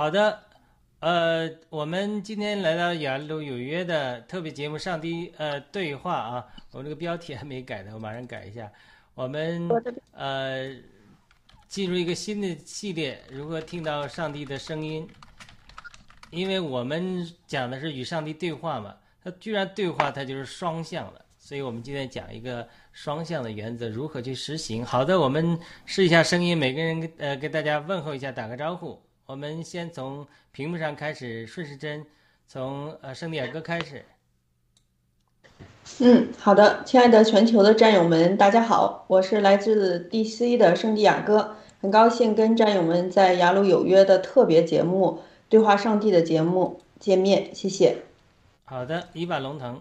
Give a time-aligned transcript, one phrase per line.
[0.00, 0.40] 好的，
[1.00, 8.72] 呃，我们今天来到雅鲁有约的特别节目《上帝呃对话》啊，我这个标题还没改呢，我马上改一下。
[9.14, 9.68] 我们
[10.12, 10.74] 呃
[11.68, 15.06] 进入一个新的系列，如何听到上帝的声音？
[16.30, 24.82] 因为我们讲的是与上帝对话嘛，它居然对话，它就是双向的，所以我们今天讲一个双向的原则，如何去实行。
[24.82, 28.98] 好的，我们试一下声音，每个人呃给大家问候一下，打个招呼。
[29.30, 32.04] 我们先从屏幕上开始，顺时针
[32.48, 34.04] 从呃圣地亚哥开始。
[36.00, 47.98] 嗯，好的，亲爱的全球的战友们，大家好，我是来自 DC 的圣地亚哥，很高兴跟战友们在雅鲁有约的特别节目《对话上帝》的节目见面，谢谢。
[48.64, 49.80] 好的，伊瓦龙腾。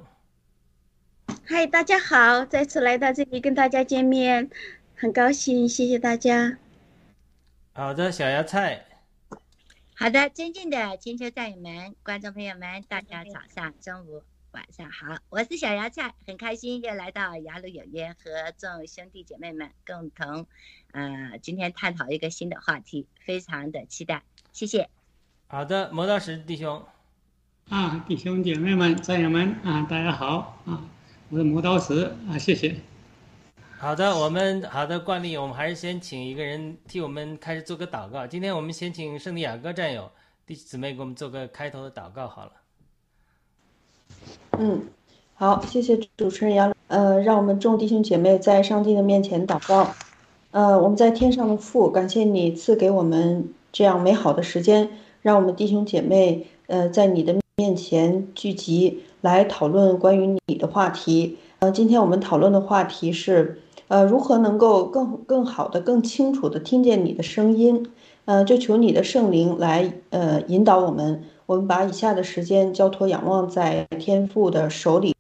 [1.44, 4.52] 嗨，大家好，再次来到这里跟大家见面，
[4.96, 6.60] 很高兴，谢谢大家。
[7.74, 8.89] 好的，小芽菜。
[10.02, 14.24] 好的，尊敬的全球战友们、观众朋友们，大家早上、中午、
[14.54, 20.48] 晚上好，我是小芽菜，很开心又来到雅鲁有约，和众兄弟姐妹们共同，
[20.94, 24.24] 呃，今天探讨一个新的话题，非常的期待，
[24.54, 24.90] 谢谢。
[25.48, 26.82] 好的，磨刀石弟兄。
[27.68, 30.82] 啊，弟兄姐妹们、战友们啊，大家好啊，
[31.28, 32.74] 我是磨刀石啊，谢谢。
[33.82, 38.28] 好的，我们好的惯例，我们还是先请一个人替我们开始做个祷告。
[38.28, 40.12] 今天我们先请圣地亚哥战友
[40.46, 42.52] 弟姊妹给我们做个开头的祷告好了。
[44.58, 44.82] 嗯，
[45.34, 46.76] 好，谢谢主持人杨。
[46.88, 49.94] 呃，让我们众弟兄姐妹在上帝的面前祷告。
[50.52, 54.90] 呃，我们在天上的父，感谢你赐给我们这样美好的时间，
[55.22, 61.38] 让我们弟兄姐妹呃在你的面前聚集来讨论关于你的话题。
[61.60, 67.92] 呃，今天我们讨论的话题是呃如何能够更更好的、更清楚的听见你的声音。
[68.24, 71.26] 呃，就求你的圣灵来呃引导我们。
[71.46, 75.14] 我们把以下的时间交托仰望在天父的手里。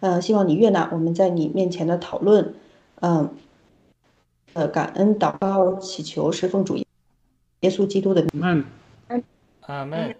[0.00, 2.54] 呃，希望你悦纳我们在你面前的讨论。
[3.00, 3.28] 嗯。
[4.54, 8.42] 呃，感恩祷告祈求是奉主耶稣基督的名。
[8.42, 9.24] 阿门。
[9.62, 10.14] 阿门。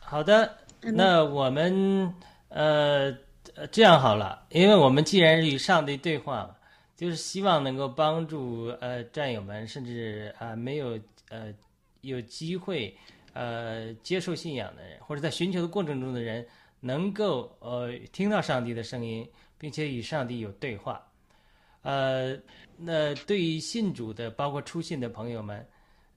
[0.00, 0.50] 好的，
[0.80, 2.12] 那我们
[2.48, 3.14] 呃
[3.70, 6.55] 这样好了，因为我们既然是与上帝对话，
[6.96, 10.98] 就是希望能够帮助呃战友们，甚至啊没有
[11.28, 11.54] 呃
[12.00, 12.96] 有机会
[13.34, 16.44] 呃接受信仰的人，或者在寻求的过程中的人，
[16.80, 19.28] 能够呃听到上帝的声音，
[19.58, 21.06] 并且与上帝有对话，
[21.82, 22.36] 呃。
[22.78, 25.66] 那对于信主的，包括初信的朋友们，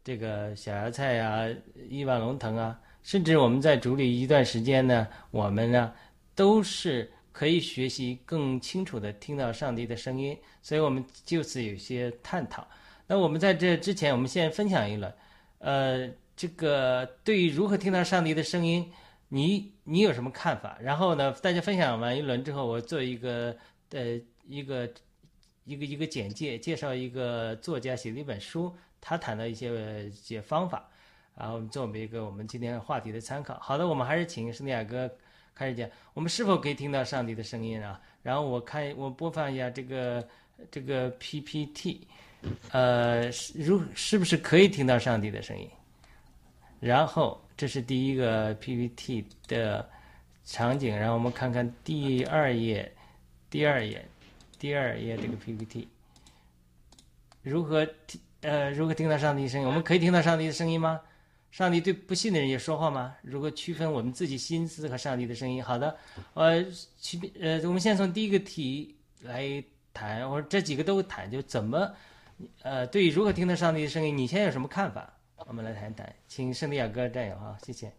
[0.03, 1.47] 这个小芽菜啊、
[1.89, 5.93] 亿万龙腾啊，甚至我们在主里一段时间呢，我们呢
[6.35, 7.09] 都是
[7.39, 12.67] 可以学习更清楚的听到上帝的声音，所以我们就此有些探讨。
[13.07, 15.13] 那我们在这之前，我们先分享一轮，
[15.59, 18.91] 呃，这个对于如何听到上帝的声音，
[19.29, 20.77] 你你有什么看法？
[20.81, 23.55] 然后呢，大家分享完一轮之后，我做一个
[23.91, 24.91] 呃一个。
[25.65, 30.89] 一个一个简介，介绍一个作家写的一本书，他谈的一些一些方法，
[31.35, 33.59] 然后作为一个我们今天话题的参考。
[33.59, 35.07] 好的，我们还是请圣地亚哥
[35.59, 37.99] 开始讲，我们是否可以听到上帝的声音啊？
[38.23, 40.25] 然后我看我播放一下这个
[40.71, 42.07] 这个 PPT，
[42.71, 45.69] 呃，如是不是可以听到上帝的声音？
[46.79, 49.89] 然后这是第一个 PPT 的
[50.45, 52.89] 场景，然后我们看看第二页，
[53.49, 54.05] 第二页。
[54.57, 55.87] 第二页这个 PPT，
[57.41, 59.67] 如何听呃如何听到上帝声音？
[59.67, 60.99] 我们可以听到上帝的声音吗？
[61.51, 63.15] 上帝对不信的人也说话吗？
[63.21, 65.63] 如何区分我们自己心思和上帝的声音？
[65.63, 65.95] 好的，
[66.33, 66.63] 呃，
[66.99, 69.63] 区呃，我们先从第一个题来
[69.93, 71.91] 谈，或者这几个都谈，就怎么
[72.61, 75.13] 呃对于如何听到上帝的声音，你现在有什么看法？
[75.47, 77.91] 我们来谈谈，请圣地亚哥战友哈，谢谢。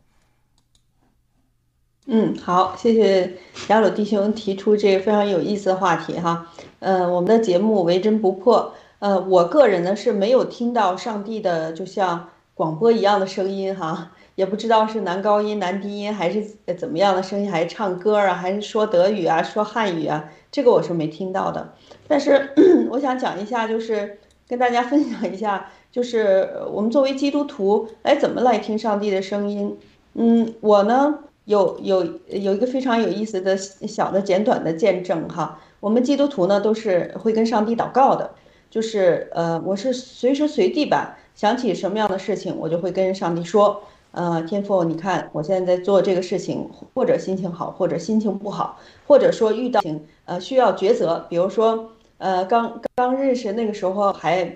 [2.07, 3.37] 嗯，好，谢谢
[3.69, 6.51] 雅鲁弟兄提出这个非常有意思的话题哈。
[6.79, 8.75] 呃，我们的节目为真不破。
[9.01, 16.45] 呃，我个人呢是没有听到上帝的就像广播一样的声音哈，也不知道是男高音、男低音还是
[16.77, 21.73] 怎么样的声音，还是唱歌啊，还是说德语啊、说汉语啊，这个我是没听到的。
[22.07, 22.51] 但是
[22.93, 29.79] 我想讲一下，就是跟大家分享一下，就是我们作为基督徒来怎么来听上帝的声音。
[30.13, 31.21] 嗯，我呢。
[31.47, 38.31] 有有有一个非常有意思的小的简短的见证哈，我们基督徒呢都是会跟上帝祷告的，
[38.71, 54.55] 就是呃我是随时随地吧想起什么样的事情，我就会跟上帝说，呃天父，你看我现在在做这个事情，或者心情好，或者心情不好，或者说遇到情呃需要抉择，比如说呃刚刚认识那个时候还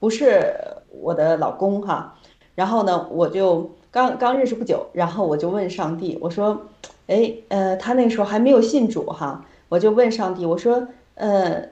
[0.00, 0.52] 不是
[0.90, 2.18] 我的老公哈，
[2.56, 3.70] 然后呢我就。
[3.92, 6.66] 刚刚认识不久，然后我就问上帝，我说，
[7.06, 11.66] 哎，呃，他那时候还没有信主哈，我就问上帝，我说，呃，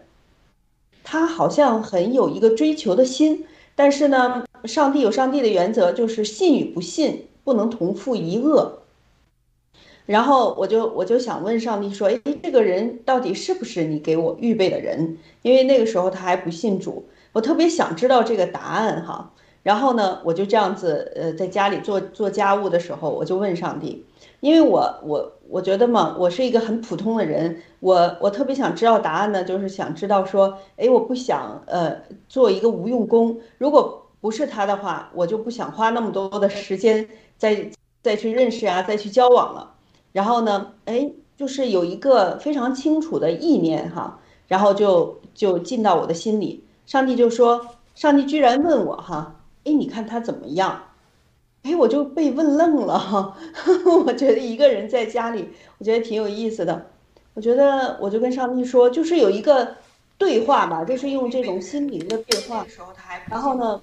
[1.02, 3.44] 他好像很有一个追求的心，
[3.76, 8.81] 但是呢，上帝有上帝的原则，就是信与不信不能同负一恶。
[10.07, 15.16] 然后我就我就想问上帝说，哎，这个人到底是不是你给我预备的人？
[15.43, 19.33] 因为那个时候他还不信主，我特别想知道这个答案哈。
[19.62, 24.04] 然后呢，我就这样子，呃，在家里做做家务的时候，我就问上帝，
[24.44, 31.96] 因为我我我觉得嘛，我是一个很普通的人，我我特别想知道答案呢，就是想知道说，哎，我不想呃
[32.28, 37.08] 做一个无用功，如果不是他的话，我就不想花那么多的时间
[37.38, 37.70] 再
[38.02, 39.72] 再去认识啊，再去交往了。
[40.12, 49.36] 然后呢，哎，就是有一个非常清楚的意念哈，然后就就进到我的心里，上帝就说，上帝居然问我哈。
[49.64, 50.82] 哎，你看他怎么样？
[51.64, 53.35] 哎，我就被问愣了哈。
[54.04, 56.87] 我觉得一个人在家里，我觉得挺有意思的。
[57.33, 59.76] 我觉得我就跟上帝说，就是有一个
[60.18, 62.64] 对话吧，就是用这种心灵的对话。
[63.28, 63.80] 然后呢，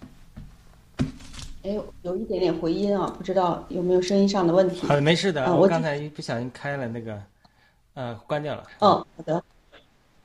[1.63, 4.85] 哎，有一点点回音啊，不知道有没有声音上的问题。
[4.85, 5.53] 好的，没事的。
[5.53, 7.19] 我刚才一不小心开了那个，
[7.95, 8.63] 呃，关掉了。
[8.79, 9.43] 嗯，好的。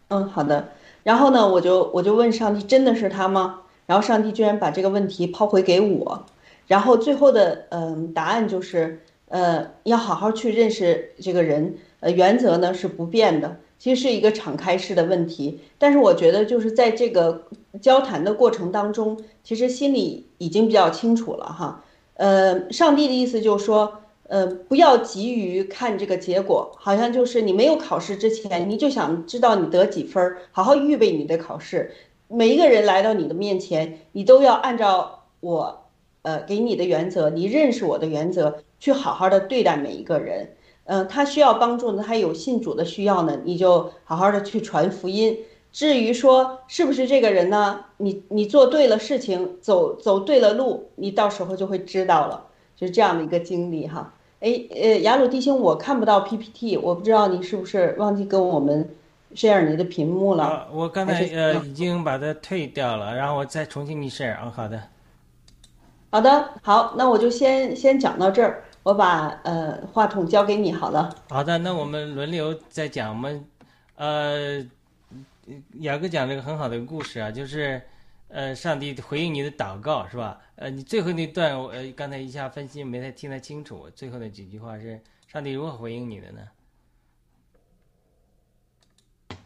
[0.08, 0.68] 嗯，好的。
[1.02, 3.62] 然后呢，我就我就问上帝，真的是他吗？
[3.86, 6.24] 然后上帝居然把这个问题抛回给我，
[6.66, 15.60] 然后最后的嗯答案就是，呃，要好好去认识这个人，呃，原则呢是不变的，其实是一个敞开式的问题。
[15.78, 17.46] 但是我觉得就是在这个
[17.80, 21.84] 交谈的过程当中，其实心里已经比较清楚了哈。
[22.14, 31.92] 呃，上帝的意思就是说，呃，不要急于看这个结果，好像就是你没有考试之前，你就想知道你得几分，好好预备你的考试。
[32.28, 35.85] 每一个人来到你的面前，你都要按照我，
[36.26, 40.50] 呃，给你的原则，你认识我的原则，去好好的对待每一个人。
[40.86, 45.38] 嗯、他需要帮助呢，他有信主的需要呢，你就好好的去传福音。
[45.70, 54.12] 至于说是不是这个人呢，你你做对了事情，走走对了路，你到时候就会知道了，就是这样的一个经历哈。
[54.40, 58.88] 哎，呃，雅鲁弟兄，我看不到 PPT，我不知道你是不是忘记跟我们
[59.34, 60.42] share 你的屏幕了。
[60.42, 64.52] 啊，我刚才呃已经把它退掉了，然后我再重新 share 啊。
[64.54, 64.80] 好的，
[66.16, 71.14] 好的，好，那我就先先讲到这儿，我把呃话筒交给你好了。
[71.28, 73.10] 好的，那我们轮流再讲。
[73.10, 73.44] 我们
[73.96, 74.66] 呃，
[75.80, 77.82] 雅哥讲了一个很好的故事啊，就是
[78.28, 80.40] 呃，上帝回应你的祷告是吧？
[80.54, 84.98] 呃，你最后那段我呃刚才一下分析没太听得清楚，最后那几句话是
[85.30, 86.40] 上帝如何回应你的呢？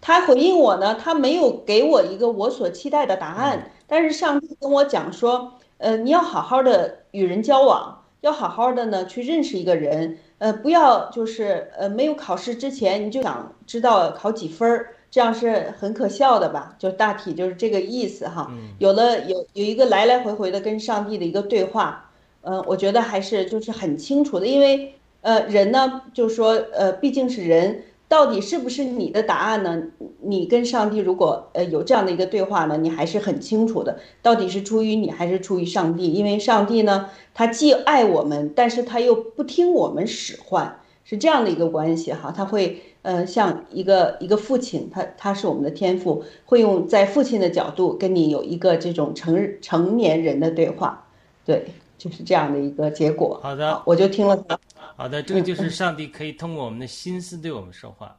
[0.00, 16.76] 他回应我呢，他没有给我一个我所期待的答案，但是上帝跟我讲说，呃，你要好好的与人交往，要好好的呢去认识一个人，呃，不要就是呃没有考试之前你就想知道考几分儿，这样是很可笑的吧？
[16.78, 18.52] 就大体就是这个意思哈。
[18.78, 22.10] 有了有有一个来来回回的跟上帝的一个对话，
[22.42, 27.84] 呃，我觉得还是就是很清楚的，因为呃人呢，就是说呃毕竟是人。
[28.11, 29.81] 到底是不是你的答案呢？
[30.21, 36.12] 你跟上帝如果呃有这样的一个对话呢，你还是很清楚的，到底是出于你还是出于上帝？
[36.12, 42.35] 因为上帝呢，他既爱我们，但是他又不听我们使唤，是这样的一个关系哈。
[42.37, 51.07] 他会呃像一个一个父亲，他他是我们的天父，会用在父亲的角度跟你有一个这种成成年人的对话，
[51.47, 53.38] 对，就是这样的一个结果。
[53.40, 54.59] 好的，我就听了他。
[55.00, 58.14] 好的，这个就是上帝可以通过我们的心思对我们说话，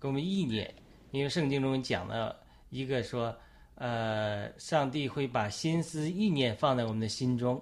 [0.00, 0.72] 给我们意念。
[1.10, 2.36] 因为圣经中讲了
[2.70, 3.36] 一个说，
[3.74, 7.60] 呃，上帝会把心思意念放在我们的心中，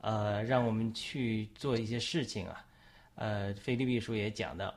[0.00, 2.64] 呃，让我们去做一些事情啊。
[3.16, 4.72] 呃，腓立比书也讲到，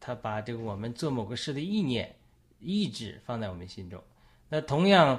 [0.00, 2.12] 他把这个我们做某个事的意念、
[2.58, 4.02] 意志放在我们心中。
[4.48, 5.16] 那同样，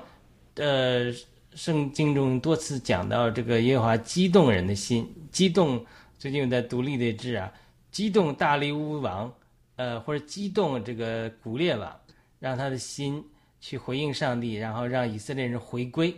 [0.55, 1.09] 呃，
[1.55, 5.85] 圣经中多次讲到这个耶和华激动人的心，激动。
[6.19, 7.49] 最近有在读历代志啊，
[7.91, 9.33] 激动大利乌王，
[9.77, 11.97] 呃，或者激动这个古列王，
[12.39, 13.23] 让他的心
[13.61, 16.13] 去回应上帝，然后让以色列人回归，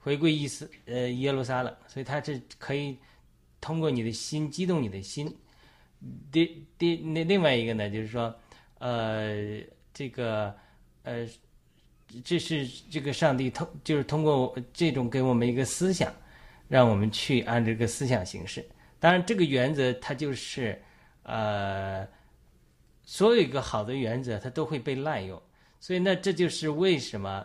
[0.00, 1.72] 回归伊斯呃耶路撒冷。
[1.86, 2.98] 所以他是可以
[3.60, 5.32] 通过你的心激动你的心。
[6.32, 8.34] 第第那另外一个呢，就是说，
[8.80, 9.62] 呃，
[9.94, 10.52] 这个
[11.04, 11.24] 呃，
[12.24, 16.12] 这是这个上帝通就是通过这种给我们一个思想，
[16.66, 18.68] 让我们去按这个思想行事。
[19.02, 20.80] 当然，这个原则它就是，
[21.24, 22.06] 呃，
[23.02, 25.42] 所有一个好的原则它都会被滥用，
[25.80, 27.44] 所以呢，这就是为什么，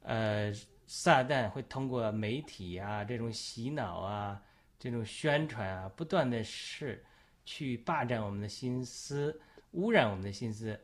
[0.00, 0.50] 呃，
[0.86, 4.42] 撒旦会通过媒体啊这种洗脑啊、
[4.78, 7.04] 这种宣传啊，不断的是
[7.44, 9.38] 去霸占我们的心思，
[9.72, 10.80] 污染我们的心思，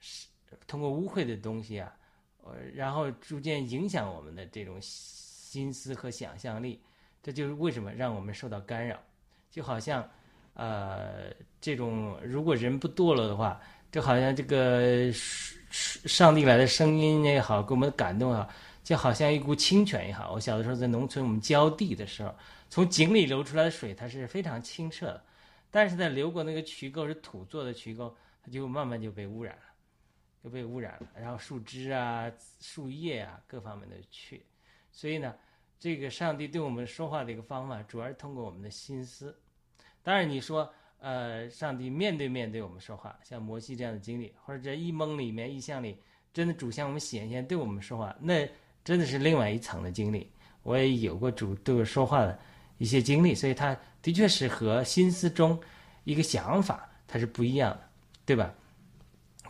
[0.00, 0.26] 是
[0.66, 1.96] 通过污秽的东西啊，
[2.42, 6.82] 呃，然后逐渐影响我们的这种心思和想象力，
[7.22, 9.00] 这就是为什么让我们受到干扰。
[9.54, 10.04] 就好像，
[10.54, 13.60] 呃，这种如果人不堕落的话，
[13.92, 15.12] 就好像这个
[15.70, 20.32] 上帝来的声音也好，给我们的感动啊，就好像一股清泉也好。
[20.32, 22.34] 我小的时候在农村，我们浇地的时候，
[22.68, 25.24] 从井里流出来的水，它是非常清澈的，
[25.70, 29.62] 但是在流过那个渠沟是土做的渠沟，它就慢慢就被污染了，
[30.42, 31.06] 就被污染了。
[31.16, 32.28] 然后树枝啊、
[32.60, 34.44] 树叶啊各方面的去，
[34.90, 35.32] 所以呢，
[35.78, 39.38] 这个上帝对我们说话的一个方法，主要是通过我们的心思。
[40.04, 40.70] 当然，你说，
[41.00, 45.96] 呃，上帝面对面对我们说话，像摩西这样的经历，或者在一梦里面、异象里，
[46.30, 48.46] 真的主向我们显现，对我们说话，那
[48.84, 50.30] 真的是另外一层的经历。
[50.62, 52.38] 我也有过主对我说话的
[52.76, 55.58] 一些经历，所以他的确是和心思中
[56.04, 57.80] 一个想法它是不一样的，
[58.26, 58.52] 对吧？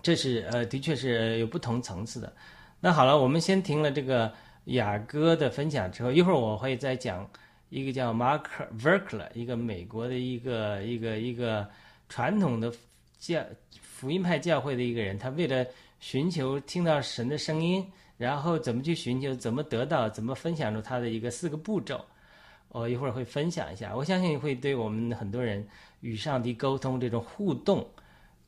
[0.02, 2.32] 这是呃，的确是有不同层次的。
[2.78, 4.32] 那好了，我们先听了这个
[4.66, 7.28] 雅歌的分享之后，一会儿我会再讲。
[7.74, 11.68] 一个叫马克·维克勒，一个美国的一个一个一个
[12.08, 12.72] 传统的
[13.18, 13.44] 教
[13.82, 15.66] 福音派教会的一个人，他为了
[15.98, 17.84] 寻求听到神的声音，
[18.16, 22.00] 然后怎么去寻求，怎么得到，怎么分享出他的一个四个步骤。
[22.68, 25.66] 我一会儿会分享一下，我相信会对我们很多人
[26.00, 27.84] 与上帝沟通这种互动，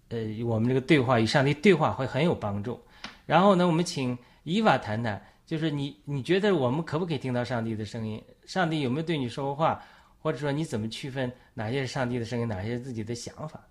[0.09, 2.80] 呃，我们这个对话与上帝对话会很有帮助。
[3.26, 8.23] 然后呢，我们请伊娃谈谈，就是你你觉得我们可不可以听到上帝的声音？
[8.47, 9.83] 上帝有没有对你说过话？
[10.23, 13.65] 或者说你怎么区分哪些是上帝的声音，哪些是自己的想法？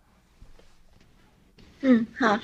[1.82, 2.40] 嗯，好，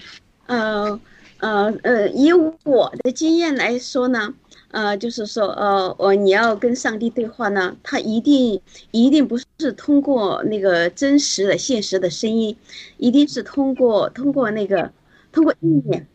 [0.48, 1.00] 呃
[1.40, 4.34] 呃呃，以我的经验来说呢，
[4.72, 8.62] 呃，就是说，呃，我你要跟上帝对话呢，他一定
[8.92, 12.58] 一定不是通过那个真实的、现实的声音，
[12.98, 14.92] 一定是通过通过那个
[15.32, 16.06] 通过意念，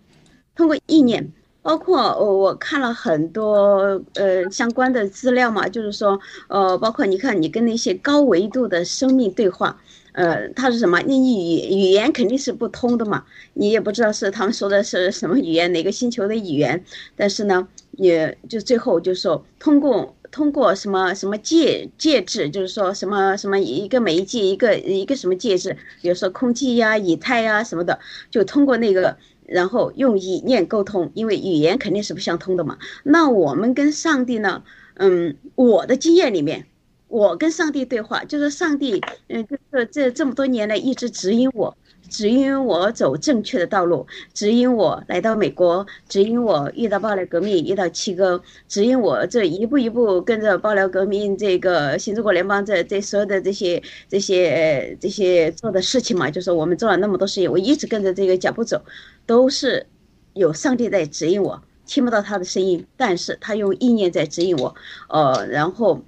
[0.54, 1.32] 通过意念。
[1.66, 9.76] 包括我我看了很多呃相关的资料嘛，就是说呃，包括你看你跟那些高维度的生命对话，
[10.12, 11.00] 呃，他是什么？
[11.00, 16.84] 你语语言肯定是不通的嘛，你也不知道是他们说的是什么语言，哪个星球的语言。
[17.16, 27.98] 但是呢，也就最后就说通过通过什么什么介介质，就是说什么什么一个媒介一个一个什么介质，比如说空气呀、以太呀什么的，
[28.30, 29.16] 就通过那个。
[29.46, 32.78] 然后用意念沟通，因为语言肯定是不相通的嘛。
[33.04, 34.62] 那我们跟上帝呢？
[34.94, 36.66] 嗯，我的经验里面，
[37.08, 41.76] 我跟上帝对话，就是上帝，嗯，就是这这么多年来一直指引我，
[42.08, 58.80] 指引我走正确的道路，指引我来到美国，指引我遇到爆料革命，遇到七哥，指引我这一步一步跟着爆料革命这个新中国联邦这这所有的这些这些这些做的事情嘛，就是我们做了那么多事情，我一直跟着这个脚步走。
[59.26, 59.86] 都是
[60.34, 64.72] 有上帝在指引我，听不到他的声音，但是他用意念在指引我，
[65.08, 66.00] 呃，然后，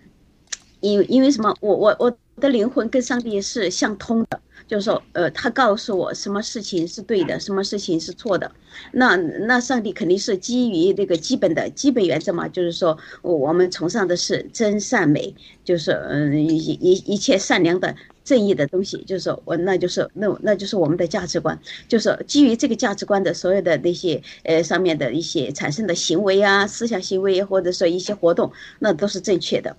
[0.79, 1.53] 因因为什么？
[1.61, 8.53] 我我我的灵魂跟上帝是相通的，就是说，呃，他告诉我什么事情是对的，什么事情是错的，
[8.93, 17.97] 那那上帝肯定是基于这个基本的基本原则嘛，就是说，我们崇尚的是真善美，就是嗯一一一切善良的。
[18.25, 29.75] 正义的东西，就是我，那就是那那就是我们的价值观，就是基于这个价值观的所有的那些呃上面的一些产生的行为啊，思想行为或者说一些活动，那都是正确的。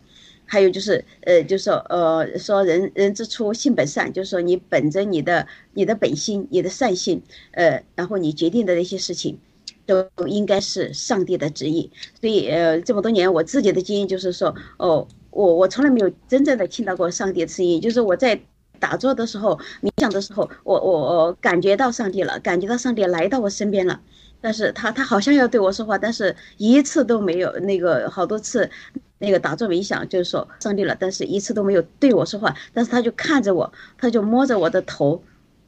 [0.49, 9.37] 还有就是呃，就是说呃，说人人之初性本善，就是说你本着你的你的本心，你的善心，呃，然后你决定的那些事情，
[9.85, 11.91] 都应该是上帝的旨意。
[12.19, 15.07] 所以呃，这么多年我自己的经验就是说，哦。
[15.31, 18.41] 我我从来没有真正的听到过上帝的声音，就是我在
[18.79, 20.91] 打坐的时候、冥想的时候，我我
[21.27, 24.01] 我感觉到上帝了，感觉到上帝来到我身边了，
[24.41, 28.67] 但是他他好像要对我说话，但是一次都没有，那个好多次，
[29.19, 35.21] 那个打坐冥想就是说上帝了，但是一次都没有对我说话，但是他就看着我，他就摸着我的头，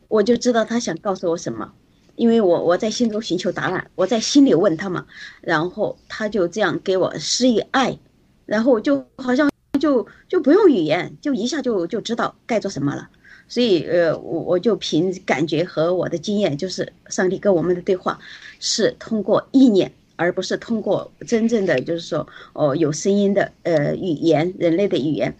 [0.07, 1.71] 我就知道他想告诉我什么，
[2.15, 5.05] 因为我我在心中寻求答案，我在心里问他嘛，
[5.41, 7.99] 然后他就这样给我施以爱，
[8.45, 9.51] 然后就好像。
[9.79, 13.09] 就就不用语言，就一下就就知道该做什么了。
[13.47, 18.19] 所以，呃，我我就凭感觉和我的经验，就是上帝跟我们的对话
[18.59, 25.35] 是通过意念，而不是通过真正的就是说哦有声音的呃语言，人类的语言。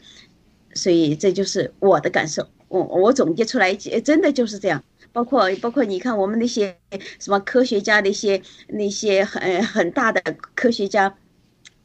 [0.74, 2.48] 所以这就是我的感受。
[2.70, 4.82] 我我总结出来，真的就是这样。
[5.12, 6.78] 包括包括你看我们那些
[7.20, 10.22] 什么科学家，那些那些很很大的
[10.56, 11.14] 科学家。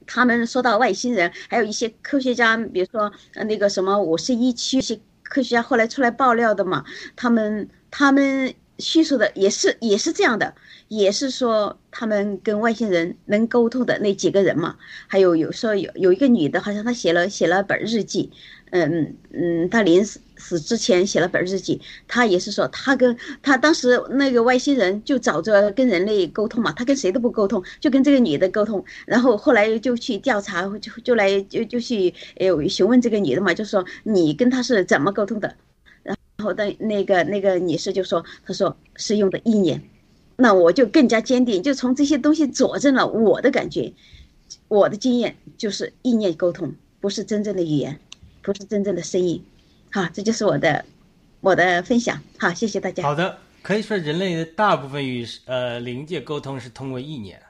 [0.07, 3.13] 他们说到外星人，还有一些科学家，比如说
[3.49, 6.85] 那个什么五十一区，些科学家后来出来爆料的嘛，
[7.17, 10.55] 他们他们叙述的也是也是这样的，
[10.89, 18.31] 也是说他们跟外星人能沟通的那几个人嘛，还有有说有有一个女的，好像她写了写了本日记。
[18.71, 35.55] 嗯嗯，她临死死之前写了本日记，她也是说她跟她当时那个外星人就找着跟人类沟通嘛，她跟谁都不沟通，就跟这个女的沟通，然后后来就去调查，就就来就就去呃询问这个女的嘛，就说你跟他是怎么沟通的，
[36.37, 39.83] 然后的那个那个女士就说，她说是用的意念，
[40.37, 43.93] 那我就更加坚定，就从这些东西佐证了我的感觉，
[44.69, 47.99] 我的经验就是意念沟通，不是真正的语言。
[48.43, 49.45] 不是真正的声音，
[49.91, 50.85] 好，这就是我的
[51.41, 53.03] 我的分享，好，谢谢大家。
[53.03, 57.43] 好的，可以说人类的大部分与呃灵界沟通是通过意念，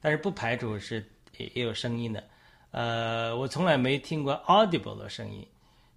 [0.00, 2.24] 但是不排除是也也有声音的。
[2.72, 5.46] 呃，我从来没听过 audible 的声音，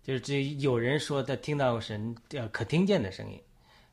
[0.03, 3.41] 就是这有人说他听到神呃可听见的声音，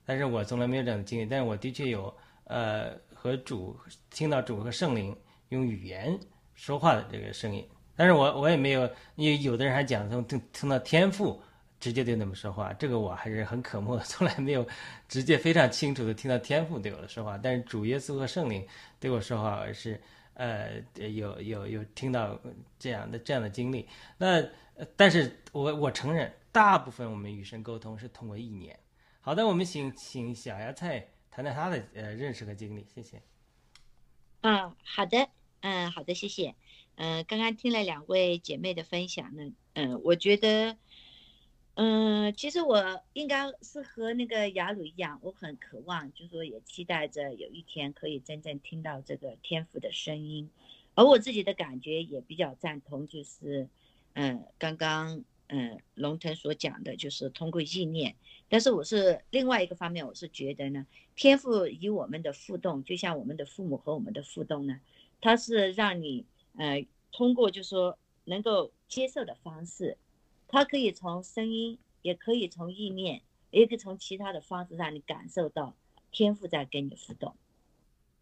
[0.05, 1.25] 但是我从来没有这样的经历。
[1.25, 2.13] 但是我的确有
[2.45, 3.77] 呃和主
[4.11, 5.17] 听到主和圣灵
[5.51, 6.19] 用语言
[6.55, 7.67] 说话的这个声音。
[7.95, 11.41] 但是我我也没有，因为有的人还讲从听听到天赋
[11.79, 14.67] 直接对他们说话，这个我还是很渴慕的，从来没有
[15.07, 17.39] 直接非常清楚的听到天赋对我的说话。
[17.39, 18.67] 但是主耶稣和圣灵
[18.99, 20.01] 对我说话，是
[20.35, 22.41] 呃有有有听到
[22.79, 23.87] 这样的这样的经历。
[24.17, 24.43] 那
[24.97, 28.79] 但是我我承认，大部分我们与神沟通是通过意念。
[29.21, 33.23] 好的，我们请请小芽菜谈谈他的呃认识和经历，谢谢。
[34.41, 35.29] 啊，好的，
[35.61, 36.55] 嗯，好的，谢谢。
[36.97, 40.77] 嗯，刚刚听了两位姐妹的分享呢，嗯，我觉得，
[41.75, 50.51] 嗯，其实我应该是和那个雅鲁一样，我很渴望，就说也期待着有一天可以真正听到这个天赋的声音，
[50.95, 53.69] 而我自己的感觉也比较赞同，就是，
[54.15, 58.17] 嗯，刚刚嗯龙腾所讲的，就是通过意念，
[58.49, 64.81] 但是我是另外一个方面，我是觉得呢，天赋与我们的互动，就像我们的父母和我们的互动呢，
[65.21, 69.97] 它是让你呃通过就是说能够接受的方式，
[70.49, 75.75] 它可以从声音，也可以从意念，也可以从其他的方式让你感受到
[76.11, 77.35] 天赋在跟你互动。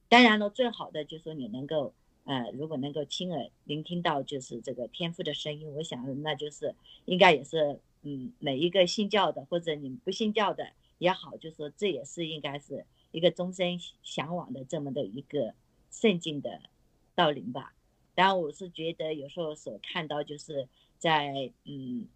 [0.08, 1.92] 当然了，最好的就是说你能够
[2.28, 6.74] 呃，如果能够亲耳聆听到就是这个天赋的声音，我想那就是
[7.06, 15.54] 应该也是嗯每一个信教的或者你们不信教的也好，就说这也是应该是一个终身向往的这么的一个
[15.90, 16.60] 圣境的
[17.14, 17.72] 道理吧。
[18.14, 22.08] 当然，我是觉得有时候所看到就是在嗯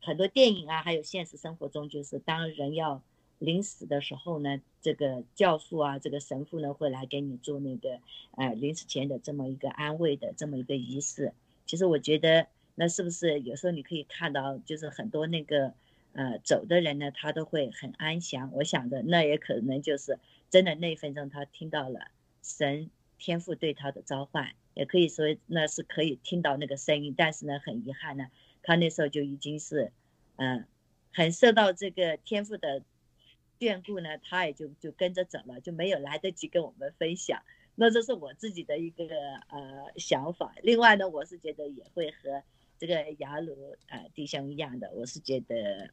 [0.00, 3.00] 很多电影啊，还有现实生活中，就是当人要
[3.42, 7.98] 临死的时候呢，这个教父啊，这个神父呢会来给你做那个
[8.36, 11.32] 呃临死前的这么一个安慰的这么一个仪式。
[11.66, 15.74] 其实我觉得那是不是有时候你可以看到，就是很多那个
[16.12, 18.50] 呃走的人呢，他都会很安详。
[18.54, 24.52] 我想的那也可能就是真的那一分钟他听到了神天父对他的召唤。
[24.74, 28.28] 也可以说那是可以听到那个声音，但是呢，很遗憾呢，
[28.62, 29.92] 他那时候就已经是，
[30.36, 30.64] 嗯，
[31.12, 32.82] 很受到这个天赋的
[33.62, 37.42] 眷顾呢，他也就就跟着走了，就没有来得及跟我们分享。
[37.74, 39.04] 那这是我自己的一个
[39.48, 40.54] 呃想法。
[40.62, 42.42] 另外呢，我是觉得也会和
[42.78, 45.90] 这个雅鲁呃弟兄一样的，我是觉得，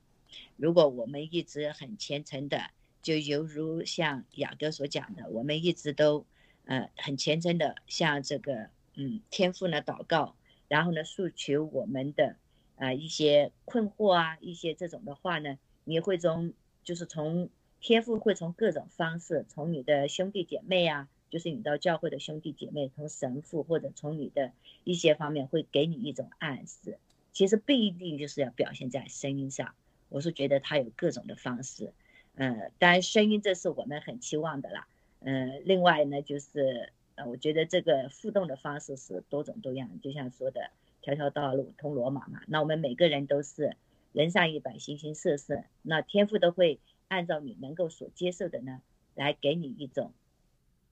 [0.58, 6.26] 如果我们一直很虔诚的，就犹如像雅哥所讲的，我们一直都。
[6.66, 10.36] 呃，很虔诚的向这个嗯天父呢祷告，
[10.68, 12.36] 然后呢诉求我们的、
[12.76, 16.54] 呃、一些困惑啊，一些这种的话呢，你会从
[16.84, 17.50] 就是从
[17.82, 24.52] 天赋会从各种方式，从你的兄弟姐妹啊，就是你到教会的兄弟姐妹，从神父或者从你的
[24.84, 26.98] 一些方面会给你一种暗示。
[27.32, 29.74] 其实不一定就是要表现在声音上，
[30.10, 31.94] 我是觉得他有各种的方式。
[32.36, 34.88] 呃，当然声音这是我们很期望的啦。
[35.20, 42.42] 呃，另外呢，就是呃，我觉得这个互动的方式是多种多样，就像说的“条条道路通罗马”嘛。
[42.48, 43.76] 那我们每个人都是
[44.12, 46.80] 人上一百，形形色色，那天赋都会
[47.10, 48.80] 按照你能够所接受的呢，
[49.16, 50.14] 来给你一种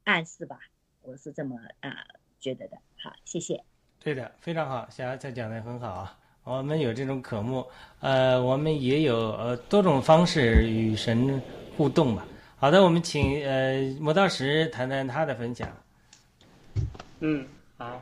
[0.03, 0.59] 暗示吧。
[1.01, 1.91] 我是这么啊、呃、
[2.39, 2.77] 觉得的。
[3.01, 3.63] 好，谢谢。
[3.99, 6.17] 对的，非常好，小芽菜讲的很好啊。
[6.43, 7.65] 我们有这种渴慕，
[7.99, 11.41] 呃，我们也有呃多种方式与神
[11.75, 12.25] 互动吧。
[12.57, 15.69] 好的，我们请呃磨道石谈谈他的分享。
[17.19, 18.01] 嗯，好，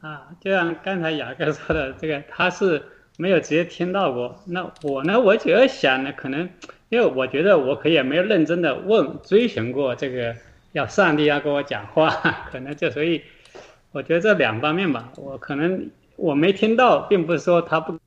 [0.00, 2.84] 啊，就像刚才雅各说的，这个他是
[3.16, 4.42] 没有直接听到过。
[4.46, 6.48] 那我呢，我主要想呢，可能
[6.88, 10.34] 因为我觉得我可以也没有认真的问追寻过这个
[10.72, 12.10] 要上帝要跟我讲话，
[12.50, 13.22] 可能就所以
[13.92, 17.98] 我觉得这两方面吧，我可能我没听到，并不是说他不。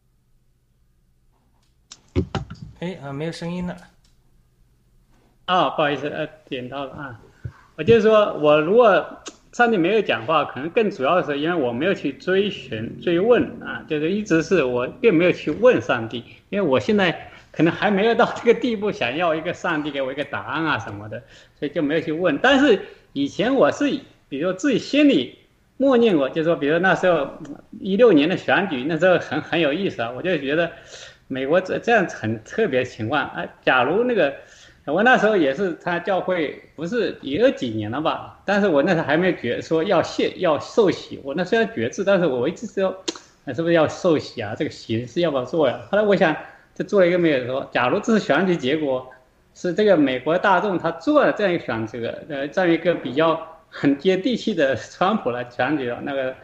[2.79, 3.75] 哎啊，没有声音了。
[5.45, 7.19] 啊、不好意思，呃，点到了啊。
[7.75, 21.23] 我就是说我如果上帝没有讲话，可能更主要的是因为我没有去追寻、追问啊，就是一直是我并没有去问上帝，因为我现在可能还没有到这个地步，想要一个上帝给我一个答案啊什么的，
[21.57, 22.37] 所以就没有去问。
[22.41, 22.79] 但是
[23.13, 25.39] 以前我是，比如自己心里
[25.77, 27.27] 默念过，就说，比如那时候
[27.79, 30.71] 一六年的选举，那时候很很有意思啊，我就觉得
[31.27, 34.33] 美国这这样很特别情况，哎，假如那个。
[34.91, 38.39] 我那时候也是，他教会不是也有几年了吧？
[38.45, 41.19] 但是我那时候还没觉说要谢要受洗。
[41.23, 42.95] 我那虽然觉知，但是我一直说，
[43.45, 44.55] 那是不是要受洗啊？
[44.57, 45.79] 这个洗是要不要做呀？
[45.91, 46.35] 后来我想，
[46.73, 49.09] 就做了一个没有说，假如这是选举结果，
[49.53, 56.35] 是这个美国大众他做了这样一个选择，呃，这样一个比较很接地气的川普来选举那个，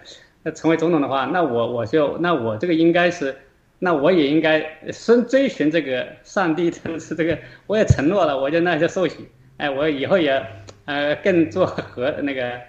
[0.43, 3.35] 那成为总统的话，那我我就那我这个应该是。
[3.85, 10.43] 那我也应该深追寻这个上帝的是这个，我也承诺了，我就那就受洗，哎，我以后也，
[10.85, 12.59] 呃，更做和那个，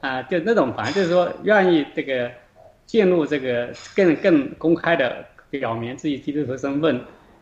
[0.00, 2.30] 啊，就那种反正就是说愿意这个
[2.86, 6.98] 进入这个更更公开的表明自己基督徒身份，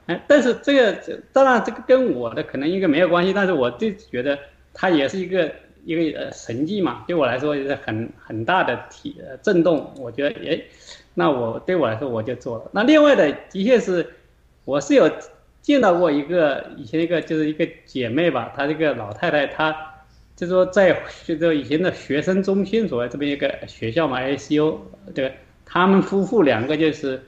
[0.06, 0.98] 哎，但是这个
[1.32, 4.36] 当然这个跟我的可能应该没有关系，但是我就觉得
[4.74, 5.48] 它也是一个
[5.84, 10.60] 一个呃神迹嘛，对我来说也是很很大的体震动，我觉得也。
[11.20, 12.64] 那我对我来说我就做了。
[12.72, 14.14] 那另外的的确是，
[14.64, 15.10] 我是有
[15.60, 19.76] 见到过一个以前一个就是一个姐妹吧，她这个老太太，她
[20.34, 24.78] 就说在就说以前的学生中心所在这边一个学校嘛，ICU
[25.14, 25.30] 这个
[25.66, 27.22] 他们夫妇两个就是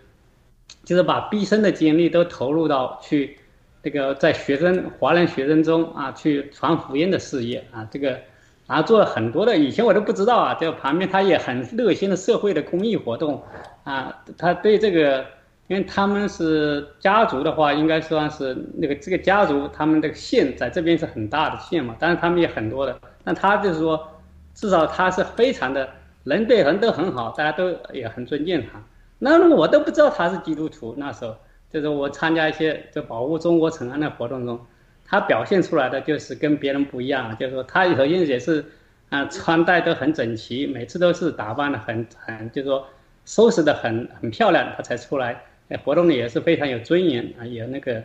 [0.83, 3.37] 就是把毕生的精力都投入到去
[3.83, 8.19] 这个在学生华人学生中啊去传福音的事业啊这个。
[8.65, 10.55] 然后做了很多的，以前我都不知道啊。
[10.55, 13.43] 就旁边他也很热心的社会的公益活动，
[13.85, 15.25] 啊，他对这个，
[15.69, 22.99] 因为他们是家族的话，应该算是那个这个家族，他们这个县在这边是很大的县嘛，当然他们也很多的。
[23.25, 24.09] 但他就是说，
[24.55, 25.89] 至少他是非常的
[26.25, 28.83] 人对人都很好，大家都也很尊敬他。
[29.19, 31.37] 那我都不知道他是基督徒，那时候
[31.71, 34.61] 就是我参加一些就保护中国城安的活动中。
[35.05, 38.65] 他表现出来的就是跟别人不一样，就是说他首先也是，
[39.11, 42.87] 啊，穿戴都很整齐，每次都是打扮的很很，就是说
[43.25, 45.43] 收拾的很很漂亮，他才出来。
[45.69, 48.03] 哎，活动的也是非常有尊严啊，有那个。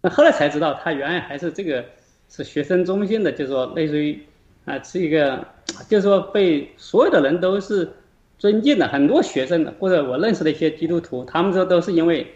[0.00, 1.84] 那后来才知道，他原来还是这个
[2.28, 4.20] 是学生中心的，就是说类似于
[4.64, 5.44] 啊，是一个，
[5.88, 7.90] 就是说被所有的人都是
[8.38, 8.86] 尊敬的。
[8.88, 12.26] 很多学生或者我认识的一些基督徒，他们说都是因为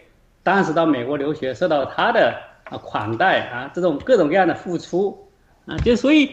[0.43, 2.33] 当时到美国留学受到他的。
[2.69, 5.17] 啊，款待啊，这种各种各样的付出
[5.67, 6.31] 啊，就所以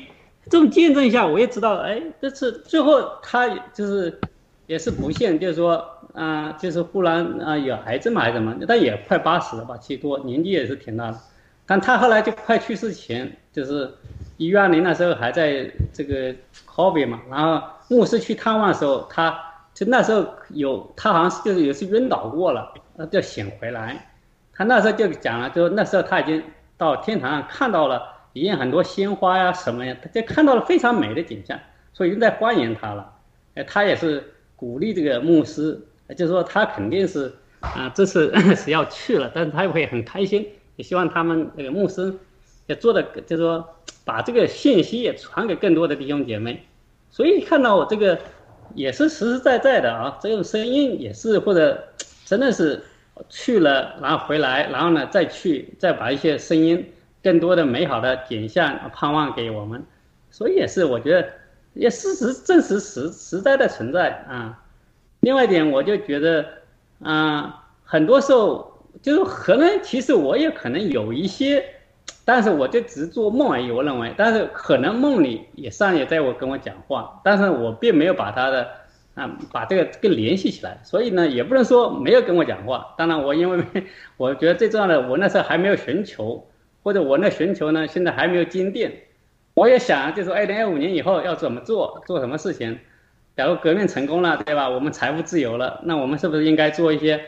[0.51, 4.19] 这种见证一下，我也知道，哎，这次最后他就是
[4.67, 11.19] 也是不幸，就是说啊，就是忽然啊有癌症嘛还是什么，但也快八十了吧，七多，年纪也是挺大的。
[11.67, 13.91] 但他后来就快去世前，就是
[14.37, 16.35] 医院里那时候还在这个
[16.67, 19.39] hobby 嘛，然后牧师去探望的时候，他
[19.73, 22.73] 就那时候有他好像是就是也是晕倒过了，
[23.11, 24.11] 就醒回来。
[24.53, 26.43] 他那时候就讲了，就那时候他已经
[26.77, 28.03] 到天堂上看到了，
[28.35, 31.59] 已经很多鲜花呀什么呀，他就看到了非常美的景象，
[31.93, 33.11] 所以已经在欢迎他了。
[33.55, 34.34] 哎，他也是
[34.65, 35.79] 鼓励这个牧师，
[36.17, 42.15] 就是说他肯定是啊，这次 是要去了，但是他也会很开心，也希望他们那个牧师
[42.67, 43.69] 也做的，就是说
[44.07, 46.65] 把这个信息也传给更多的弟兄姐妹。
[47.11, 48.19] 所以看到我这个
[48.75, 51.85] 也是实实在在的啊，这种声音也是或者
[52.25, 52.83] 真的是。
[53.29, 56.85] 去了，然后回来，然后呢，再去，再把一些声音、
[57.23, 59.85] 更多的美好的景象盼望给我们，
[60.33, 61.29] 所以也是我觉得，
[61.75, 64.63] 也事实证实实实在的存在啊。
[65.21, 66.47] 另外一点，我就觉得，
[67.03, 71.65] 啊，很多时候就是可能，其实我也可能有一些，
[72.25, 73.71] 但是我就只做梦而已。
[73.71, 78.69] 我认为，但是可能梦里也上也在我跟我讲话，但是我并没有把他的。
[79.15, 82.93] 啊，把这个跟联系起来，所以呢，也不能说没有跟我讲话。
[82.99, 83.65] 当然，我因为
[84.17, 86.45] 我觉得最重要的，我那时候还没有寻求，
[86.83, 88.91] 或者我那寻求呢，现在还没有坚定。
[89.55, 92.79] 我也想，就是二零二五年以后要怎么做，做什么事情。
[93.37, 94.69] 假如革命成功了，对吧？
[94.69, 97.21] 我们财富自由了，那我们是不是应该做一些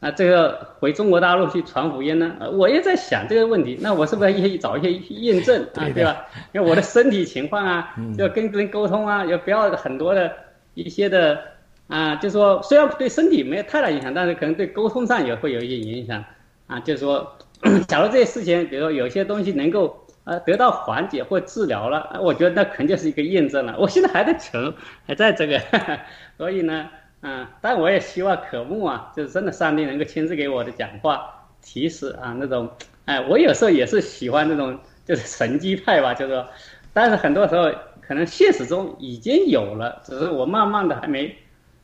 [0.00, 0.10] 啊？
[0.10, 2.36] 这个回中国大陆去传福音呢？
[2.52, 3.78] 我也在想这个问题。
[3.80, 5.88] 那我是不是也找一些验证啊？
[5.94, 6.26] 对吧？
[6.52, 10.30] 因为我的身体情况啊， 要跟人沟通啊，要不要很多的。
[10.74, 11.42] 一些的
[11.88, 16.22] 啊，就是说虽然对身体没有太大影响，但是可能对沟通上也会有一些影响
[16.66, 16.78] 啊。
[16.80, 17.32] 就是说，
[17.88, 23.74] 假如这些事情，比如说有些东西能够呃得到缓解或治疗了，我觉得那肯定是一个验证了。
[23.78, 24.74] 我现在还在求，
[25.06, 25.58] 还在这个，
[26.36, 26.90] 所以呢，
[27.22, 32.68] 嗯，但我也希望渴慕啊，就是真的上帝能够亲自给我的讲话提示啊，那种
[33.06, 36.46] 哎，我有时候也是喜欢那种就是神机派吧，就是说，
[36.92, 37.72] 但是很多时候。
[38.08, 41.36] 可能现实中已经有了，只是我慢慢的还没，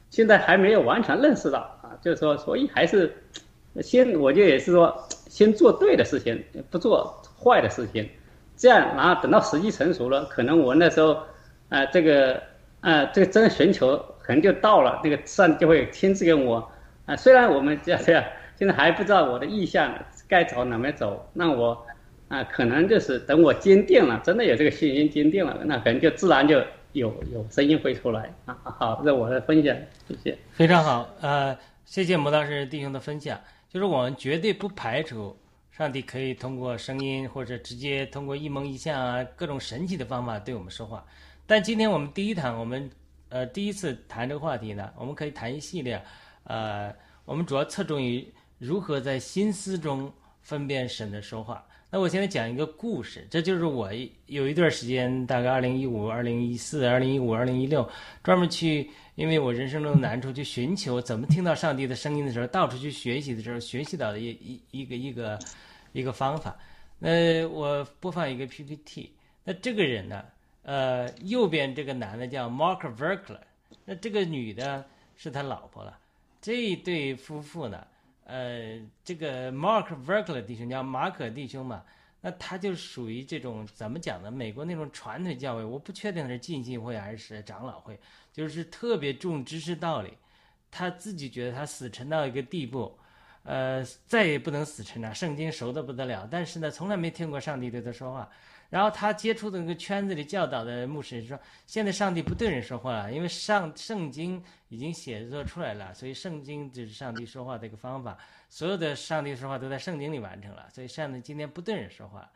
[0.09, 3.13] 现在还没有完全认识到啊，就是说，所以还是
[3.81, 8.09] 先，我就也是说，先做对的事情，不做坏的事情，
[8.63, 11.19] 这样，然后等到时机成熟了，可能我那时候，
[11.69, 12.41] 啊，这个，
[12.81, 16.71] 啊，这个真寻求可能就到了，那个上就会亲自跟我，
[17.07, 18.25] 啊，虽然我们这样这样，
[18.57, 19.93] 现在还不知道我的意向
[20.29, 21.87] 该走哪边走，那我。
[22.29, 28.57] 啊，可能就是等我坚定了，真的有这个信心坚定了，那可能就自然就有有声音会出来啊。
[28.65, 29.77] 好，这我的分享，
[30.09, 30.39] 谢谢。
[30.51, 33.39] 非常好，呃，谢谢魔道士弟兄的分享。
[33.69, 35.37] 就是我们绝对不排除
[35.73, 41.03] 上帝可以通过声音或者直接通过一蒙一象啊各种神奇的方法对我们说话。
[41.47, 42.91] 但今天我们第一堂，我们
[43.31, 46.01] 呃第一次谈这个话题呢，我们可以谈一系列，
[46.45, 51.67] 呃，我们主要侧重于如何在心思中分辨神的说话。
[51.95, 53.91] 那我现在讲一个故事，这就是我
[54.27, 57.87] 有一段时间，大概二零一五、二零一四、二零一五、二零一六，
[58.23, 65.39] 专门去，因为我人生中的难处，去寻求怎么听到上帝的声音的时候，到处去学习的时候，学习到的一一一个一个
[65.93, 66.57] 一个方法。
[66.99, 69.13] 那我播放一个 PPT，
[69.45, 70.25] 那这个人呢，
[70.63, 73.41] 呃，右边这个男的叫 Mark Verkler，
[73.85, 74.83] 那这个女的
[75.15, 75.99] 是他老婆了。
[76.41, 77.87] 这一对夫妇呢，
[78.33, 81.85] 呃，这个 Mark v e r k l e 弟兄叫马可弟兄嘛，
[82.23, 84.31] 那他就属于这种怎么讲呢？
[84.31, 88.01] 美国那种传统教会，我不确定是浸信会还是长老会，
[88.33, 90.17] 就是特别重知识道理。
[90.71, 92.99] 他自己觉得他死沉到一个地步，
[93.43, 98.31] 呃，再也不能死沉了，圣经熟的不得了，但是呢，从来没听过上帝对他说话。
[98.73, 108.17] 然后他接触的那个圈子里教导的牧师说，现在上帝不对人说话了，因为上圣经已经写作出来了，所以圣经就是上帝说话的一个方法，
[108.49, 112.27] 所有的上帝说话都在圣经里完成了，所以上帝今天不对人说话。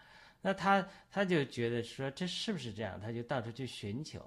[0.42, 3.01] 那他他就觉得说这是不是这样？
[3.01, 4.20] 他就到处去寻求。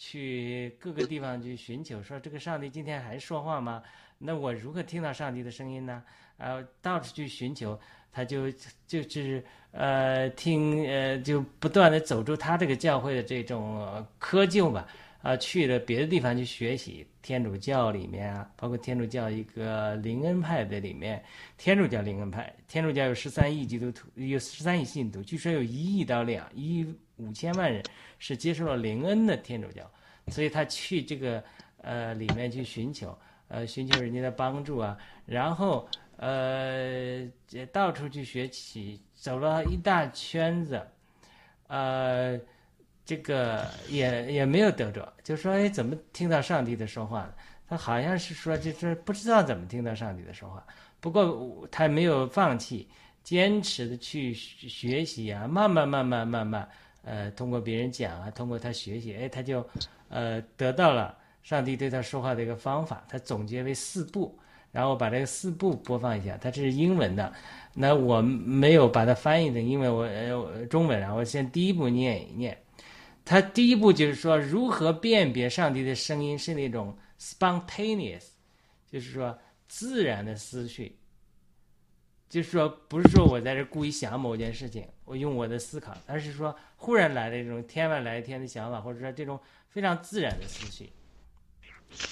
[0.00, 3.82] 去各个地方去寻求，说这个上帝今天还说话吗？
[4.18, 6.04] 那我如何听到上帝的声音呢？
[6.36, 7.76] 呃，到处去寻求，
[8.12, 8.50] 他就
[8.86, 14.86] 就是呃听呃就不断的走出他这个教会的这种窠臼吧，
[15.22, 21.22] 啊，去了别的地方去学习天主教里面啊，包括天主教一个灵恩派的里面，
[21.56, 26.86] 天主教灵恩派，天主教有十三亿基督徒，有十三亿信徒，据说有一亿到两亿。
[27.18, 27.82] 五千万人
[28.20, 29.82] 是接受了灵恩的天主教，
[30.28, 31.42] 所以他去这个
[31.78, 33.18] 呃里面去寻求，
[33.48, 40.80] 呃寻求人家的帮助啊，然后呃也到处去学习，走了一大圈子，
[41.66, 42.38] 呃
[43.04, 47.34] 这个也也没有得着，就说哎怎么听到上帝的说话呢？
[47.66, 50.66] 他好像是说就是不知道怎么听到上帝的说话，
[51.00, 52.88] 不过他没有放弃，
[53.22, 56.68] 坚持的去学习啊，慢慢慢慢慢慢。
[57.02, 59.66] 呃，通过别人讲啊，通过他学习，哎，他就，
[60.08, 63.02] 呃，得到了上帝对他说话的一个方法。
[63.08, 64.38] 他总结为四步，
[64.72, 66.36] 然后把这个四步播放一下。
[66.36, 67.32] 它这是英文的，
[67.74, 70.98] 那我没有把它翻译成英文，我呃中文。
[70.98, 72.56] 然后先第一步念一念。
[73.24, 78.24] 它第一步就是说，如何辨别上帝的声音是那种 spontaneous，
[78.90, 80.96] 就是说自然的思绪。
[82.30, 90.90] 就是说，不是说我在这故意想某件事情，我用我的思考，而是说忽然来的这种天外来天的想法，或者说这种非常自然的思绪。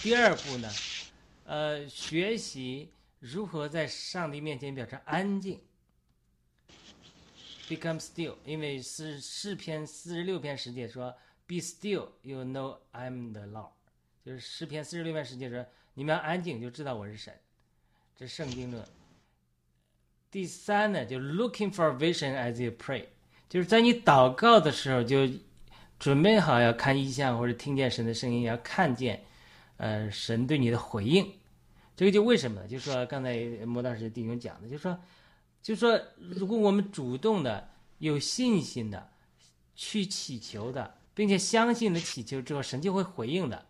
[0.02, 0.68] 第二步呢，
[1.46, 5.60] 呃，学习如何在上帝面前表示安静
[7.68, 8.34] ，become still。
[8.44, 11.14] 因为是诗篇四十六篇十节说
[11.46, 13.70] ，be still, you know I'm the Lord。
[14.24, 17.32] 就是诗篇四十六篇十节说，你们要安静，就知道我是神。
[18.16, 18.84] 这圣经论。
[20.30, 23.04] 第三呢，就是 looking for vision as you pray，
[23.48, 25.28] 就是在你祷告的时候就
[25.98, 29.24] 准备好要看异象或者听见神的声音，要看见，
[29.76, 31.30] 呃，神对你的回应。
[31.96, 32.68] 这个就为什么呢？
[32.68, 33.34] 就是说刚才
[33.66, 34.98] 摩大师弟兄讲的，就是说，
[35.62, 39.10] 就是说如果我们主动的、有信心的
[39.74, 43.64] 去祈求的，并且相信了祈求之后，神就会回应的，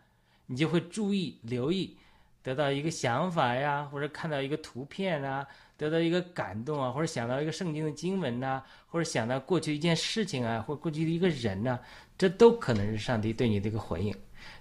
[0.47, 1.97] 你就会注意、留意，
[2.43, 5.47] 得到一个想法呀，或者看到一个图片啊。
[5.79, 11.79] 得到一个感动啊，或者想到一个圣经的经文呐，或者想到过去一件事情啊，或过去的一个人呐，
[12.17, 14.15] 这都可能是上帝对你的一个回应。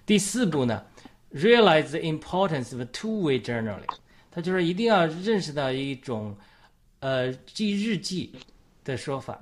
[0.04, 0.84] 第四步呢
[1.36, 3.88] ，realize the importance of two-way journaling，
[4.30, 6.36] 他就是一定要认识到一种，
[7.00, 8.34] 呃，记日记
[8.82, 9.38] 的说法。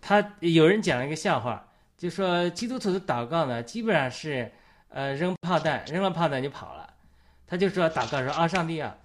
[0.00, 1.64] 他有人讲了一个笑话，
[1.96, 4.50] 就说基督徒的祷告呢，基本上是，
[4.88, 6.92] 呃，扔炮弹，扔了炮弹就跑了。
[7.46, 8.96] 他就说祷告说啊，上帝啊，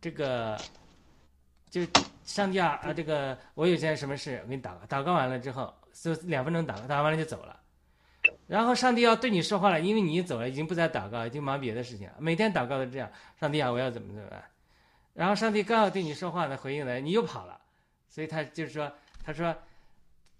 [0.00, 0.58] 这个。
[1.68, 1.82] 就
[2.24, 7.60] 上帝啊，啊这个我有件什么事，我给你祷告，祷告完了之后，就两分钟祷告，祷告完了就走了。
[8.46, 12.14] 然后上帝要对你说话了，因为你走了，已经不再祷告，已经忙别的事情了。
[12.18, 14.44] 每天祷告都这样，上帝啊，我要怎么怎么办？
[15.14, 17.60] 然后上帝刚要对你说话呢，回应了，你又跑了。
[18.08, 18.92] 所以他就是说，
[19.24, 19.56] 他说，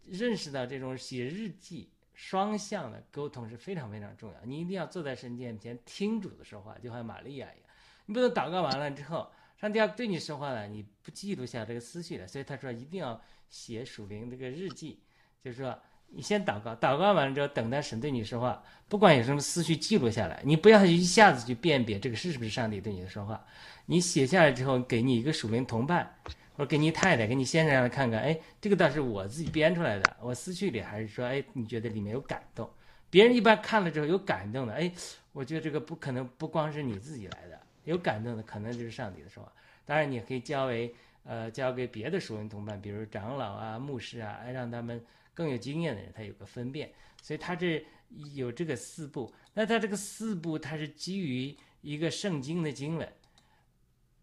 [0.04, 4.36] 认识到这种写日记双向的沟通是非常非常重要。
[4.44, 7.68] 你一定要坐在神殿前听主的说话，就好像玛利亚一样，
[8.06, 9.30] 你不能祷告完了之后。
[9.58, 15.00] 上帝要对你说话了，你不记录下这个思绪了，所以他说一定要写属灵这个日记，
[15.42, 23.44] 就是说你先祷告，祷告完了之后，等待神对你说话，不管有什么思绪记录下来，你不要一下子去辨别这个是不是上帝对你的说话，
[23.86, 26.10] 你写下来之后，给你一个属灵同伴，
[26.56, 32.68] 或者给你太太、给你先生让他看看，哎，这个倒是我自己编出来的，我思绪里还是说，哎，你觉得里面有感动，
[33.10, 34.90] 别人一般看了之后有感动的，哎，
[35.32, 37.60] 我觉得这个不可能不光是你自己来的。
[37.84, 39.52] 有感动的可能就是上帝的说话，
[39.84, 40.92] 当然你可以交为
[41.24, 45.00] 呃交给别的属灵同伴，比如长老啊、牧师啊，哎让他们
[45.36, 46.90] 更有经验的人，他有个分辨。
[47.22, 47.86] 所以他这
[48.34, 53.08] 有这个四步，那他这个四步他是基于一个圣经的经文，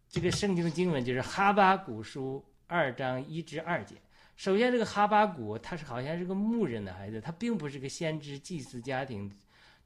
[0.09, 3.95] 这个圣经的经文就是哈巴谷书二章一至二节。
[4.35, 9.31] 首先，这个哈巴谷他是好像是个牧人的孩子，他并不是个先知祭祀家庭。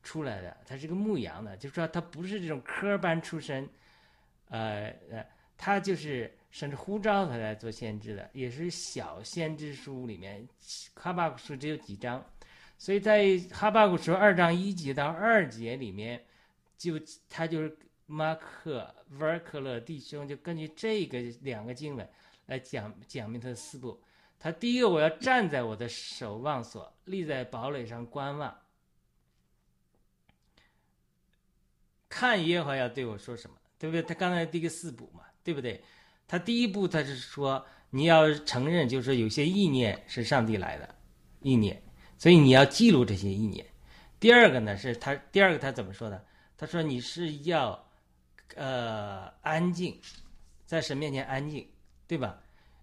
[0.03, 3.67] 出来的，他是个牧羊的，就说他不是这种科班出身，
[4.47, 5.25] 呃呃，
[5.57, 10.43] 他就是甚至呼召他来做先知的，也是小先知书里面，
[10.95, 12.25] 哈巴谷书只有几章，
[12.79, 16.25] 所以在哈巴谷书二章一节到二节里面，
[16.75, 16.99] 就
[17.29, 17.77] 他就是
[18.07, 22.09] 马克瓦尔克勒弟兄就根据这个两个经文
[22.47, 24.01] 来讲讲明他的四步。
[24.39, 28.59] 他第一个，我要站在我的守望所，立在堡垒上观望，
[32.09, 34.01] 看耶和华要对我说什么，对不对？
[34.01, 35.83] 他刚才第一个四步嘛，对不对？
[36.27, 40.95] 他第一步他是说你要承认，就是有些意念是上帝来的
[41.41, 41.81] 意念，
[42.17, 43.65] 所以你要记录这些意念。
[44.19, 46.23] 第二个呢是他第二个他怎么说的？
[46.57, 47.81] 他说你是要
[48.55, 49.97] 呃安静，
[50.65, 51.65] 在神面前安静，
[52.07, 52.41] 对吧？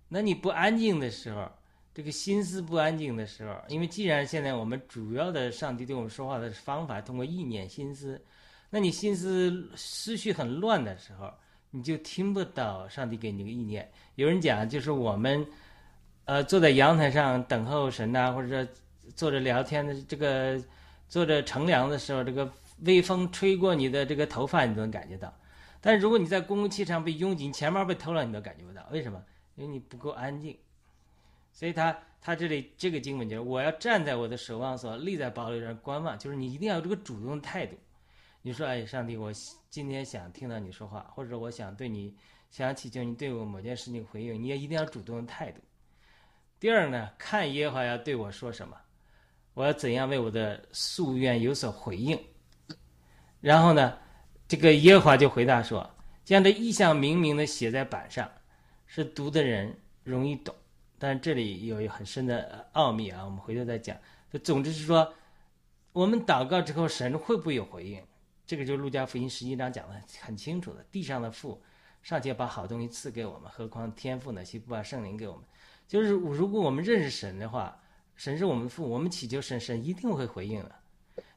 [0.09, 1.51] 那你不安静的时候，
[1.93, 8.23] 这个心思不安静的时候，因为既然现在我们主要的上帝对我们说话的方法通过意念心思，
[8.71, 11.33] 那你心思思绪很乱的时候，
[11.75, 13.91] 你就听不到上帝给你的意念。
[14.15, 15.45] 有人讲，就是我们，
[16.25, 18.65] 呃，坐在阳台上等候神呐、或者
[19.17, 20.63] 坐着聊天的这个
[21.09, 22.49] 坐着乘凉的时候，这个
[22.83, 25.35] 微风吹过你的这个头发，你都能感觉到。
[25.81, 28.87] 但是如果你在公共汽车上被拥挤，钱包被偷了，你都感觉不到。
[28.93, 29.21] 为什么？
[29.57, 30.57] 因为你不够安静，
[31.53, 37.77] 所以他他这里这个经文就是我要站在我的守望所，立在堡垒上观望，就是你一定要有这个主动的态度。
[38.47, 39.33] 你说，哎，上帝，我
[39.71, 42.15] 今天想听到你说话，或者我想对你
[42.51, 45.63] 想祈求你对我某件事情回应，你也一定要主动的态度。
[46.61, 48.77] 第二呢，看耶和华要对我说什么，
[49.55, 52.23] 我要怎样为我的夙愿有所回应。
[53.41, 53.97] 然后呢，
[54.47, 55.91] 这个耶和华就回答说，
[56.23, 58.31] 将这意象明明的写在板上。
[58.87, 60.55] 是读的人容易懂，
[60.99, 63.97] 但这里有很深的奥秘啊，我们回头再讲。
[64.43, 65.15] 总之是说，
[65.93, 68.01] 我们祷告之后，神会不会有回应？
[68.47, 70.85] 这个就是路加福音十一章讲的很清楚的。
[70.93, 71.63] 地上的父
[72.03, 74.45] 尚且把好东西赐给我们，何况天父呢？
[74.45, 75.45] 岂不把圣灵给我们？
[75.87, 77.81] 就是如果我们认识神的话，
[78.15, 80.75] 神是我们的父，我们祈求神，神一定会回应的。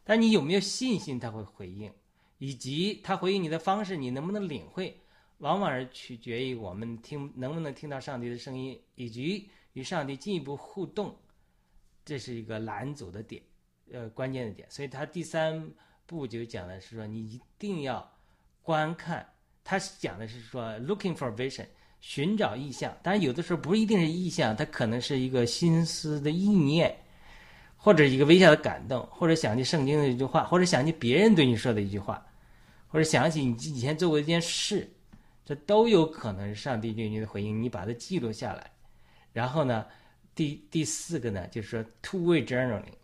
[0.03, 1.91] 但你有没有信心他会回应？
[2.37, 4.99] 以及他回应你的方式，你能不能领会？
[5.39, 11.15] 往往是取决于我们听能不能听到上帝的声音，以及与上帝进一步互动，
[12.03, 13.41] 这是一个拦阻的点，
[13.91, 14.69] 呃，关键的点。
[14.69, 15.69] 所以他第三
[16.07, 18.11] 步就讲的是说，你一定要
[18.63, 19.23] 观看。
[19.63, 21.65] 他讲的是说，looking for vision，
[21.99, 22.97] 寻找意象。
[23.03, 26.97] 当然，有的时候不一定是意象，它可能是一个心思的意念，
[27.75, 32.25] 或者一个微小的感动，或者想起圣经的一句话，或者想起别人对你说的一句话，
[32.87, 34.89] 或者想起你以前做过一件事。
[35.45, 38.69] 这都有可能是上帝对你的回应，你把它记录下来。
[39.31, 39.85] 然后呢，
[40.35, 42.96] 第第四个呢，就是说 two-way journaling。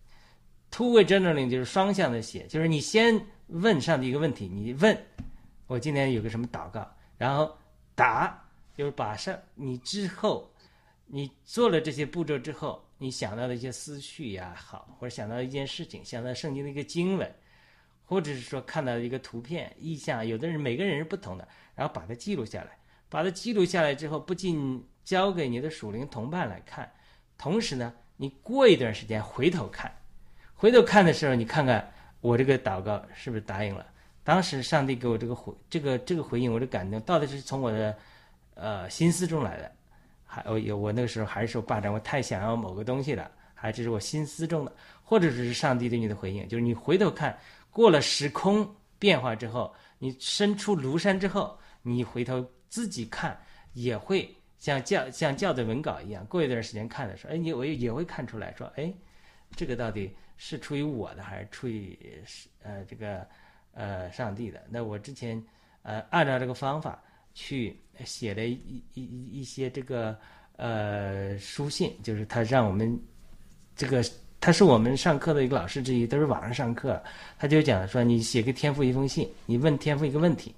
[0.73, 5.05] Two-way journaling 就是双向的写，就是你先问上帝一个问题，你问
[5.67, 7.55] 我今天有个什么祷告，然后
[7.93, 8.43] 答，
[8.75, 10.51] 就是把上你之后
[11.05, 17.35] 你做了这些步骤之后，你想到的一些思绪呀，好，或者想到一件事情，想到圣经的一个经文，
[18.05, 21.47] 或者是说看到一个图片、意象，有的人每个人是不同的。
[21.75, 22.75] 然后把它记录下来，
[23.09, 26.91] 把它记录下来之后，不仅交给你的属灵同伴来看，
[27.37, 29.95] 同时呢，你过一段时间回头看，
[30.63, 31.91] 回头看的时候，你看看
[32.21, 33.85] 我这个祷告是不是答应了？
[34.23, 37.93] 当时上帝给我这个回，这个这个回应，我的感动到底是从我的
[38.55, 39.69] 呃心思中来的，
[40.25, 44.71] 还有我那个时候还是受霸占，我太想要某个东西了，还是我心思中的，
[45.03, 47.37] 或者是上帝对你的回应，就是你回头看
[47.69, 48.65] 过了时空
[48.97, 51.59] 变化之后，你身出庐山之后。
[51.85, 53.37] 你回头自己看，
[53.73, 58.93] 也会像教像教的文稿一样，过一段时间看的时候，哎，你我也会看出来说，哎，
[59.57, 61.97] 这个到底是出于我的，还是出于
[62.61, 63.25] 呃这个
[63.73, 64.63] 呃上帝的？
[64.69, 65.41] 那我之前
[65.83, 67.01] 呃按照这个方法
[67.33, 67.75] 去
[68.05, 70.17] 写了一一一些这个
[70.57, 72.99] 呃书信，就是他让我们
[73.75, 74.03] 这个
[74.39, 77.01] 他是我们上课的一个老师之一，都是网上上课，
[77.37, 80.53] 他就讲说，你写给天父一封信，你问天父一个问题。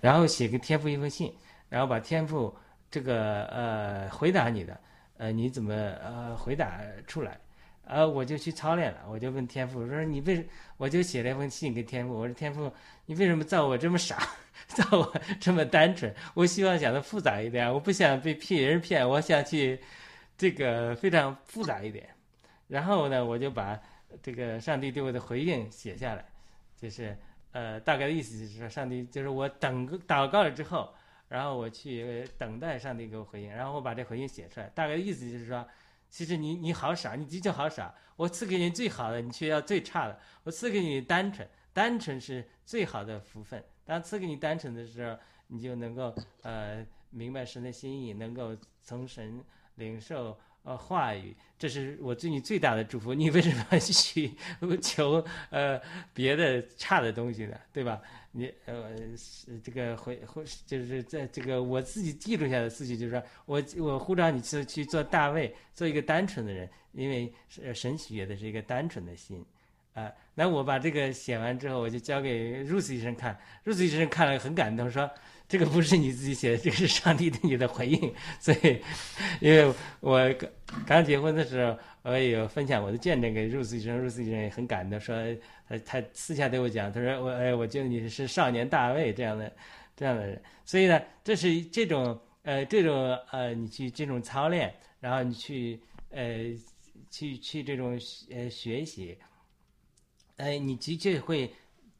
[0.00, 1.34] 然后写给天父一封信，
[1.68, 2.54] 然后把天父
[2.88, 4.78] 这个呃回答你的，
[5.16, 7.36] 呃你怎么呃回答出来？
[7.88, 10.44] 呃我就去操练了，我就问天父我说你为什
[10.76, 12.72] 我就写了一封信给天父，我说天父
[13.06, 14.18] 你为什么造我这么傻，
[14.68, 16.14] 造我这么单纯？
[16.34, 19.80] 我希望想的复杂一点，我不想被骗人骗，我想去
[20.36, 22.08] 这个非常复杂一点。
[22.68, 23.80] 然后呢，我就把
[24.22, 26.24] 这个上帝对我的回应写下来，
[26.76, 27.16] 就是。
[27.52, 30.94] 呃，大概的意思就是说，上帝就是我等祷告了之后，
[31.28, 34.70] 然后我去等待上帝给我回应，然后我把这回应写出来。
[34.74, 35.66] 大概的意思就是说，
[36.10, 37.94] 其实你你好傻，你的确好傻。
[38.16, 40.18] 我赐给你最好的，你却要最差的。
[40.42, 43.62] 我赐给你单纯，单纯是最好的福分。
[43.84, 49.42] 当赐给你单纯的时候，你就能够呃明白神的心意，能够从神
[49.76, 50.36] 领受
[50.68, 53.14] 呃话语，这是我对你最大的祝福。
[53.14, 54.30] 你为什么要去
[54.82, 55.80] 求呃
[56.12, 57.56] 别的差的东西呢？
[57.72, 58.02] 对吧？
[58.32, 58.94] 你呃
[59.64, 67.32] 这个回回就是在这个我自己记录下的思绪，就是说我我呼召你去去做大卫，做一个单纯的人，因为
[67.74, 69.42] 神喜悦的是一个单纯的心。
[69.98, 75.10] 啊，那我把这个写完之后，我就交给 Rose 医生看，Rose 医生看了很感动，说
[75.48, 78.14] 这个不是你自己写的，这个是上帝对你的回应。
[78.38, 78.80] 所以，
[79.40, 85.16] 因为我刚刚结婚的时候，我也有分享我的见证给 Rose 医生，Rose 医生也很感动，说
[85.68, 89.52] 他他私下对我讲，他说我哎，我觉得你是少年大卫这样的
[89.96, 90.40] 这样的人。
[90.64, 95.80] 所以呢，这是这种呃这种呃你去这种操练，然后你去
[96.10, 96.54] 呃
[97.10, 97.98] 去去这种
[98.30, 99.18] 呃学习。
[100.38, 101.52] 哎，你的确会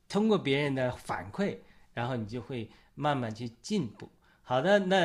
[0.09, 1.57] 通过别人的反馈，
[1.93, 4.11] 然后你就会慢慢去进步。
[4.43, 4.97] 好的，那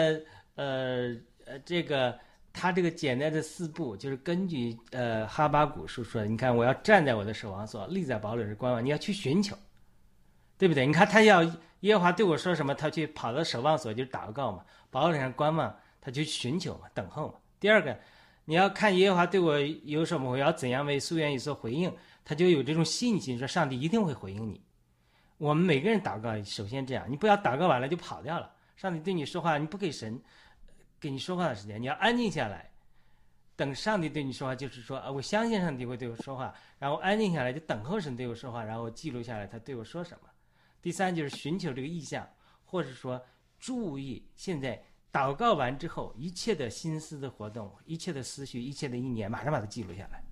[0.55, 1.13] 呃
[1.45, 2.17] 呃，这个
[2.53, 6.27] 他这个简单的四步，就是根据呃哈巴谷书说的。
[6.27, 8.83] 你看，我要站在我的守望所，立在堡垒是观望。
[8.83, 9.57] 你要去寻求，
[10.57, 10.85] 对不对？
[10.85, 11.43] 你看他要
[11.81, 17.33] 耶和华对我说什么，他去跑到守望所就祷告嘛，堡垒上观望，他去寻求嘛，等候嘛。
[17.59, 17.99] 第二个，
[18.45, 21.93] 你要看耶和华对我有什么，我要怎样为夙愿有所回应。
[22.25, 24.61] 他就有这种信心，说上帝一定会回应你。
[25.37, 28.53] 我们每个人祷告，首先这样，你不要祷告完了就跑掉了。
[28.75, 30.21] 上帝对你说话，你不给神
[30.99, 32.71] 给你说话的时间，你要安静下来，
[33.55, 40.29] 等上帝对你说话，就是说啊，我相信上帝会对我说话，然后安静下来就等候神对我说话，然后记录下来他对我说什么。
[40.81, 42.27] 第三就是寻求这个意向，
[42.63, 43.21] 或者说
[43.59, 50.23] 注意现在祷告完之后一切的心思的活动，一切的思绪，一切的意念，马上把它记录下来。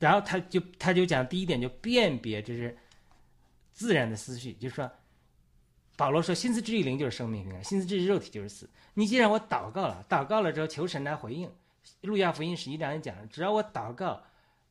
[0.00, 2.76] 然后他就他就讲第一点，就辨别这是
[3.72, 4.90] 自然的思绪，就是说，
[5.94, 8.68] 保罗说心思之于灵就是生命，心思之于肉体就是死。
[8.94, 11.48] 你既然我祷告了，祷告了之后求神来回应，
[12.00, 14.22] 路加福音十一章也讲了，只要我祷告，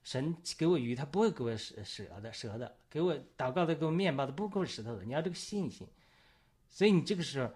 [0.03, 5.03] 神给我鱼，他不会给我蛇蛇的蛇的，给我祷告的给我面包的，不会给我石头的。
[5.03, 5.87] 你要这个信心，
[6.67, 7.53] 所以你这个时候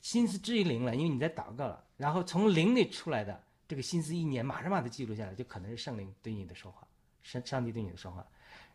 [0.00, 6.87] 心思之于灵了，因为你在祷告了，然后从灵里出来的这个心思意念，马上把它记录下来，就可能是圣灵对你的说话。
[7.30, 8.26] 上上帝对你的说话，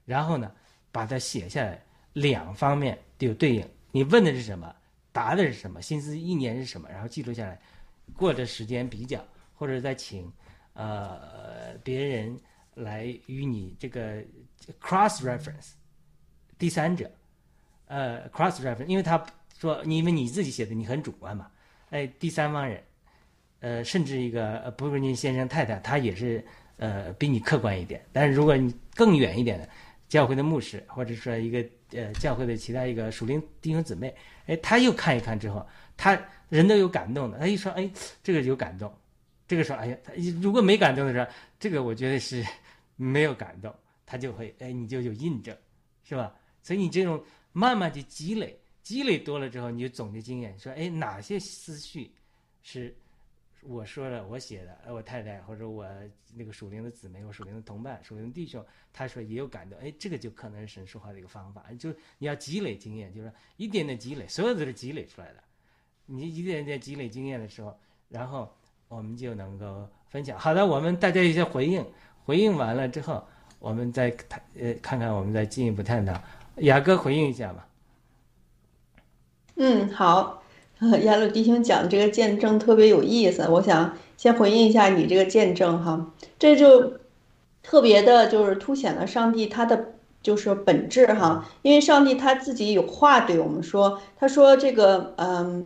[0.06, 0.51] 然后呢，
[0.91, 1.84] 把它写下来，
[2.14, 3.68] 两方面都有对应。
[3.91, 4.76] 你问的是什么，
[5.12, 7.60] 答的是什么，心思意念是什么，然后记录下来，
[8.16, 9.26] 过着时间比较，
[9.56, 10.32] 或者再请
[10.74, 12.39] 呃别人
[12.76, 14.22] 来与你这个
[14.80, 15.72] cross reference，
[16.60, 17.10] 第三者，
[17.88, 19.26] 呃 cross reference，因为他
[19.58, 21.49] 说，因为你自己写的你很主观嘛，
[21.89, 22.84] 哎，第三方人，
[23.62, 26.45] 呃，甚至一个不是您先生太太，他也是。
[26.84, 29.69] 呃，比你客观一点，但是如果你更远一点的
[30.09, 31.65] 教会的牧师，或者说一个
[31.97, 34.13] 呃教会的其他一个属灵弟兄姊妹，
[34.47, 35.65] 哎，他又看一看之后，
[35.95, 37.89] 他人都有感动的，他一说，哎，
[38.21, 38.93] 这个有感动，
[39.47, 40.11] 这个时候，哎呀，他
[40.41, 41.25] 如果没感动的时候，
[41.57, 42.45] 这个我觉得是
[42.97, 43.73] 没有感动，
[44.05, 45.55] 他就会，哎，你就有印证，
[46.03, 46.36] 是吧？
[46.61, 47.23] 所以你这种
[47.53, 52.11] 慢慢去积累，积累多了之后，你就总结经验，说，哎，哪些思绪
[52.61, 52.93] 是。
[53.66, 55.88] 我说了，我写的，我太太或者我
[56.36, 65.43] 那个属灵的姊妹，我属灵的同伴、属灵的弟兄，他说也有感动，哎，这个就可能是神说话的一个方法，就是你要积累经验，就是一点点积累，所有都是积累出来的。
[66.05, 67.78] 你一点点积累经验的时候，
[68.09, 68.53] 然后
[68.89, 70.38] 我们就能够分享。
[70.38, 71.86] 好的，我们大家一些回应，
[72.26, 73.26] 回应完了之后，
[73.59, 76.22] 我们再谈，呃，看看我们再进一步探讨。
[76.57, 77.70] 雅哥回应一下吧。
[79.55, 80.43] 嗯，好。
[81.03, 86.93] 亚鲁弟兄讲这个见证特别有意思，我想先回应一下你这个见证哈，这就
[87.61, 95.65] 特别的就是凸显了上帝他的就是本质哈，因为上帝他自己有话对我们说，他说这个嗯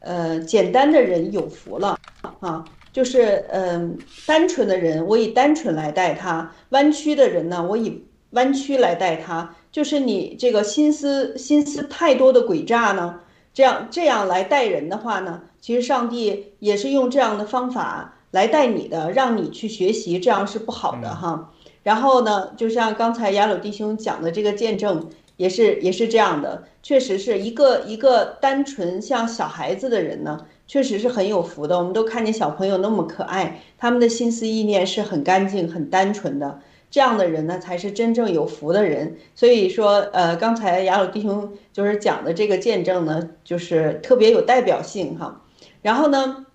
[0.00, 1.98] 呃简单的人有福了
[2.40, 3.96] 啊，就是嗯
[4.26, 13.20] 单纯的人我以单纯来待他，弯曲的人呢我以弯曲来待他，就是你这个心思心思太多的诡诈呢。
[13.58, 21.50] 这样这样来待人的话呢，其实上帝也是用这样的方法来待你的，让你去学习，这样是不好的哈。
[21.82, 31.76] 然后呢，就像刚才雅鲁弟兄讲的这个见证，也是也是这样的，确实是一个一个单纯像小孩子的人呢，确实是很有福的。
[31.76, 36.60] 我们都看见小朋友那么可爱，他们的心思意念是很干净、很单纯的。
[36.90, 39.16] 这样的人呢，才是真正有福的人。
[39.34, 45.42] 所以说，呃，刚才雅鲁弟兄就是讲的这个见证呢，就是特别有代表性哈。
[45.82, 46.46] 然后呢，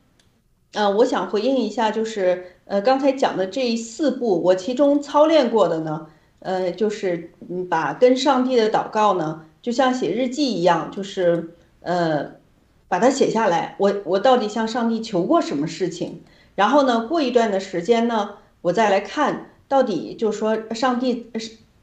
[0.73, 6.07] 呃，我想回应一下，就是呃，刚才讲的这四步，我其中操练过的呢，
[6.39, 7.31] 呃，就是
[7.69, 12.31] 把跟上帝的祷告呢，就像写日记一样，就是呃，
[12.87, 13.75] 把它写下来。
[13.77, 16.21] 我我到底向上帝求过什么事情？
[16.55, 18.31] 然后呢，过一段的时间呢，
[18.61, 21.31] 我再来看到底就说上帝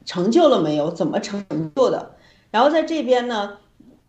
[0.05, 2.15] 成就了没有，怎么成就的？
[2.51, 3.57] 然后在这边呢，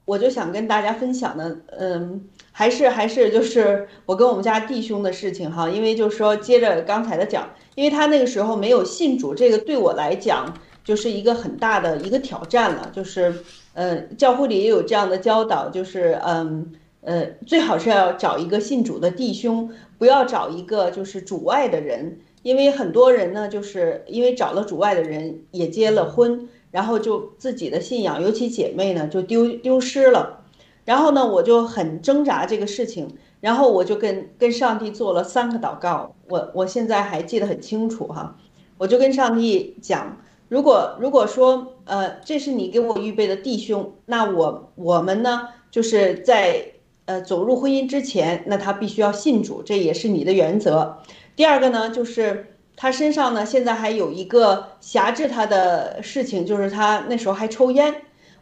[0.05, 10.53] 我就想跟大家分享的，嗯，还是还是就是我跟我们家弟兄的事情哈，因为就是说接着刚才的讲，因为他那个时候没有信主，这个对我来讲
[10.85, 13.35] 就是一个很大的一个挑战了，就是。
[13.75, 30.41] 呃，教会里也有这样的教导，就是嗯呃，最好是要找一个信主的弟兄，不要找一个就是主外的人，因为很多人呢，就是因为找了主外的人也结了婚，然后就自己的信仰，尤其姐妹呢就丢丢失了。
[30.85, 33.09] 然后呢，我就很挣扎这个事情，
[33.41, 38.37] 然后我就跟跟上帝做了三个祷告，我我现在还记得很清楚哈，
[38.79, 40.19] 我就跟上帝讲。
[40.49, 46.73] 如果如果说，呃，这是你给我预备的弟兄，那我我们呢，就是在
[47.07, 50.99] 呃走入婚姻之前，那他必须要信主，这也是你的原则。
[51.37, 57.95] 第二个呢，就是他身上呢现在还有一个辖制他的事情，就是他那时候还抽烟。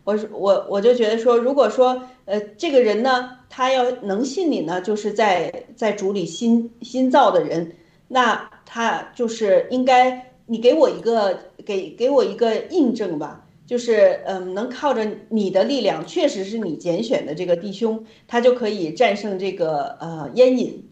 [0.05, 7.72] 我我我就觉得说，如果说呃这个人呢，他要能信你呢，就是在在主里新新造的人，
[8.09, 10.26] 那他就是应该。
[10.47, 20.89] 你给我一个给给我一个印证吧，就是嗯，能靠着你的力量，确实是你拣选的这个弟兄，他就可以战胜这个呃烟瘾。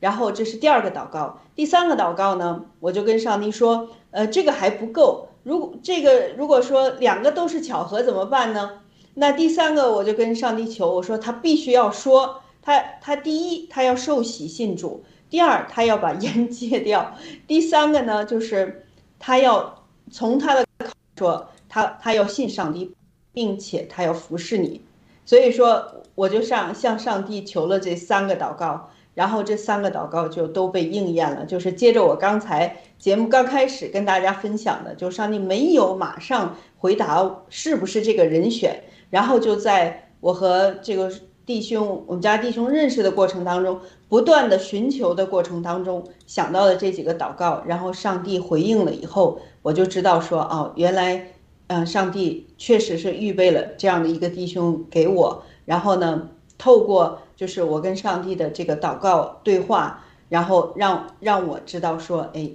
[0.00, 8.80] 然后这是第二个祷告，第三个祷告呢，我就跟上帝说，呃，这个还不够，如果这个如果说两个都是巧合怎么办呢？
[9.14, 17.14] 那第三个我就跟上帝求，我说他必须要说，他他第一他要受洗信主，第二他要把烟戒掉，
[17.46, 18.86] 第三个呢就是。
[19.22, 22.94] 他要从他的口说，他他要信上帝，
[23.34, 24.80] 并且他要服侍你，
[25.26, 31.44] 所以说我就上向上帝求了这三个祷告，然后这三个祷告就都被应验了。
[31.44, 41.10] 就是接着我刚才节目刚开始跟大家分享的，就上帝没有马上回答是不是这个人选，然后就在我和这个。
[41.46, 51.32] 弟兄，我们家弟兄认识的过程当中，不断的寻求的过程当中，想到了这几个祷告，然后上帝回应了以后，我就知道说，哦，原来，
[51.66, 62.50] 嗯，上帝确实是预备了这样的一个弟兄给我，然后呢，透过就是我跟上帝的这个祷告对话，然后让让我知道说，哎，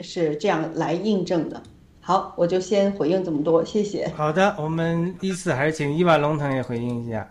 [0.00, 1.62] 是这样来印证的。
[2.00, 4.10] 好，我就先回应这么多，谢谢。
[4.16, 7.30] 好的，我们依次还是请伊娃龙腾也回应一下。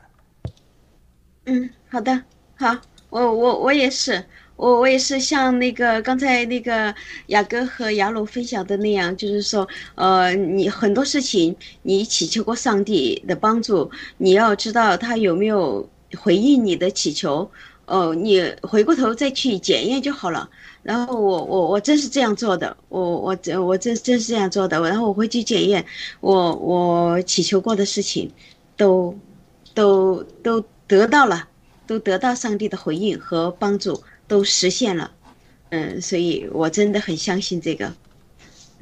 [1.47, 2.21] 嗯，好的，
[2.55, 2.77] 好，
[3.09, 4.23] 我我我也是，
[4.55, 6.93] 我我也是像那个刚才那个
[7.27, 13.89] 雅哥和雅鲁分享的那样，就是说，呃，你很多事情你祈求过上帝的帮助，
[14.19, 17.49] 你要知道他有没有回应你的祈求，
[17.85, 20.49] 哦，你回过头再去检验就好了。
[20.83, 25.85] 然后我我我真是这样做的，我我真我真真是这样做的，然后我会去检验，
[26.19, 28.31] 我我祈求过的事情，
[28.75, 29.15] 都
[29.73, 30.63] 都都。
[30.91, 31.47] 得到了，
[31.87, 35.09] 都得到上帝的回应和帮助，都实现了，
[35.69, 37.93] 嗯，所以我真的很相信这个。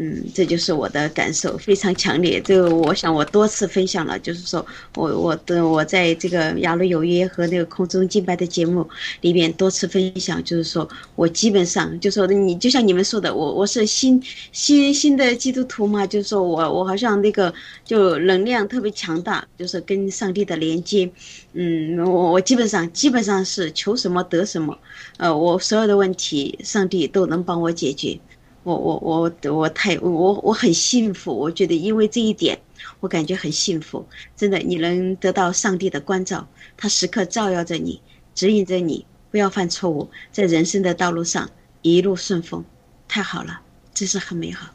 [0.01, 2.39] 嗯，这就是我的感受，非常强烈。
[2.39, 8.87] 这个，我想我多次分享了，就是说我我的我在这个雅鲁有约和那个空中敬拜的节目
[9.19, 10.87] 里边多次分享，就是说
[11.17, 14.23] 我基本上就说你就像你们说的，我我是新
[14.53, 21.11] 新新的基督徒嘛，就是说我我好像那个就能量特别强大，就是跟上帝的连接。
[21.51, 24.79] 嗯，我我基本上基本上是求什么得什么，
[25.17, 28.17] 呃，我所有的问题上帝都能帮我解决。
[28.63, 32.59] 我我我我太我我很幸福，我觉得因为这一点，
[32.99, 34.05] 我感觉很幸福。
[34.35, 36.45] 真的，你能得到上帝的关照，
[36.75, 38.01] 他时刻照耀着你，
[38.35, 41.49] 指引着你，不要犯错误，在人生的道路上
[41.81, 42.63] 一路顺风，
[43.07, 43.61] 太好了，
[43.93, 44.69] 真是很美好。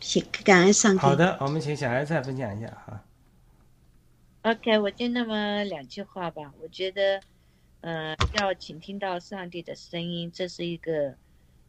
[0.00, 1.00] 谢，感恩上帝。
[1.00, 3.02] 好的，我们请小孩子分享一下哈。
[4.42, 6.52] OK，我就那么两句话吧。
[6.62, 7.20] 我觉得，
[7.82, 11.14] 呃，要倾听到上帝的声音，这是一个。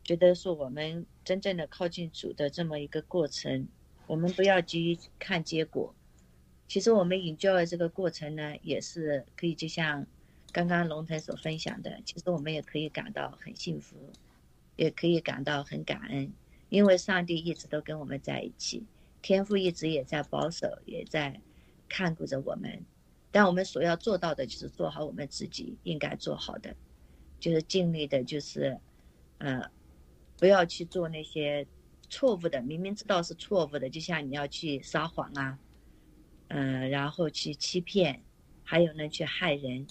[0.08, 3.68] 觉得说我们真正的靠近主的这么一个过程，
[4.08, 5.93] 我们不要急于看结果。
[6.66, 10.08] 其实我们引教的这个过程呢，也是可以就像
[10.53, 13.97] 刚刚龙腾所分享的，其实我们也可以感到很幸福，
[14.78, 16.32] 也可以感到很感恩，
[16.70, 18.86] 因为上帝一直都跟我们在一起，
[19.22, 21.38] 天父一直也在保守，也在
[21.89, 22.82] 看顾着我们。
[23.30, 26.74] 但我们所要做到的就是做好我们自己应该做好的，
[27.41, 28.80] 就是尽力的，就是，
[29.39, 29.70] 呃。
[30.40, 31.68] 不要去做那些
[32.10, 35.60] 错误的，明明知道是错误的，就像你要去撒谎啊，
[36.50, 38.24] 嗯、然后去欺骗，
[38.64, 39.88] 还有呢去害人。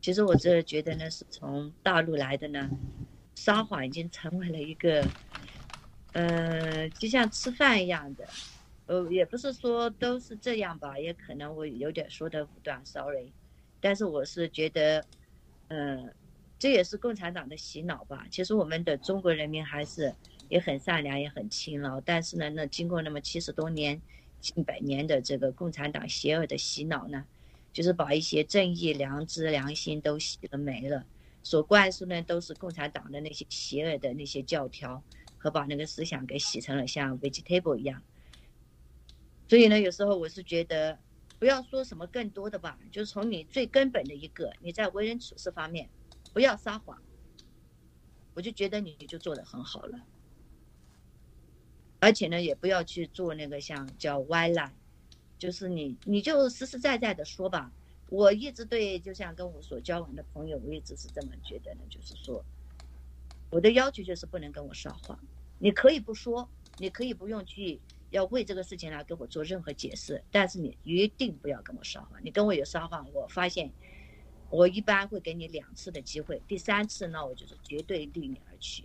[0.00, 2.70] 其实我这觉得呢，是从大陆来的呢，
[3.34, 5.02] 撒谎已经成为了一个，
[6.12, 8.28] 呃，就像吃饭一样的。
[8.86, 13.32] 呃，也不是说都是这样吧，也可能我有点说的武断，sorry。
[13.80, 15.06] 但是我是觉得，
[15.68, 16.12] 呃，
[16.58, 18.26] 这也是共产党的洗脑吧。
[18.30, 20.14] 其实我们的中国人民还是
[20.48, 22.00] 也很善良，也很勤劳。
[22.00, 24.00] 但是呢，那经过那么七十多年、
[24.40, 27.24] 近百年的这个共产党邪恶的洗脑呢，
[27.72, 31.04] 就是把一些正义、良知、良心都洗了没了。
[31.42, 35.02] 所灌输呢，都是共产党的那些邪恶的那些教条，
[35.36, 38.02] 和把那个思想给洗成了像 vegetable 一样。
[39.46, 40.98] 所以呢，有时候我是觉得，
[41.38, 45.90] 不要说什么更多的吧，就是从你最根本的一个，你在为人处事方面，
[46.34, 47.00] 不要撒谎，
[48.34, 50.04] 我就觉得你就做得很好了。
[52.00, 54.74] 而且呢，也不要去做那个像叫歪赖，
[55.38, 57.72] 就是你你就实实在在的说吧。
[58.10, 62.44] 我一直对，就像跟我所交往的朋友，我一直是这么觉得的，就是说，
[63.50, 65.18] 我的要求就是不能跟我撒谎。
[65.58, 67.80] 你可以不说，你可以不用去
[68.10, 72.20] 要为这个事情来跟我做任何解释，但是你一定不要跟我撒谎。
[72.22, 73.72] 你跟我有撒谎，我发现
[74.54, 78.84] 我一般会给你两次的机会，第三次呢，我就是绝对离你而去，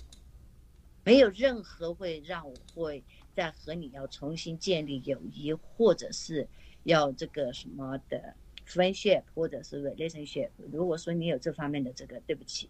[1.04, 3.04] 没有任何会让我会
[3.36, 6.48] 再和你要重新建立友谊，或者是
[6.86, 8.34] 要这个什么的
[8.66, 10.50] friendship 或者是 relationship。
[10.72, 12.68] 如果说你有这方面的这个，对不起。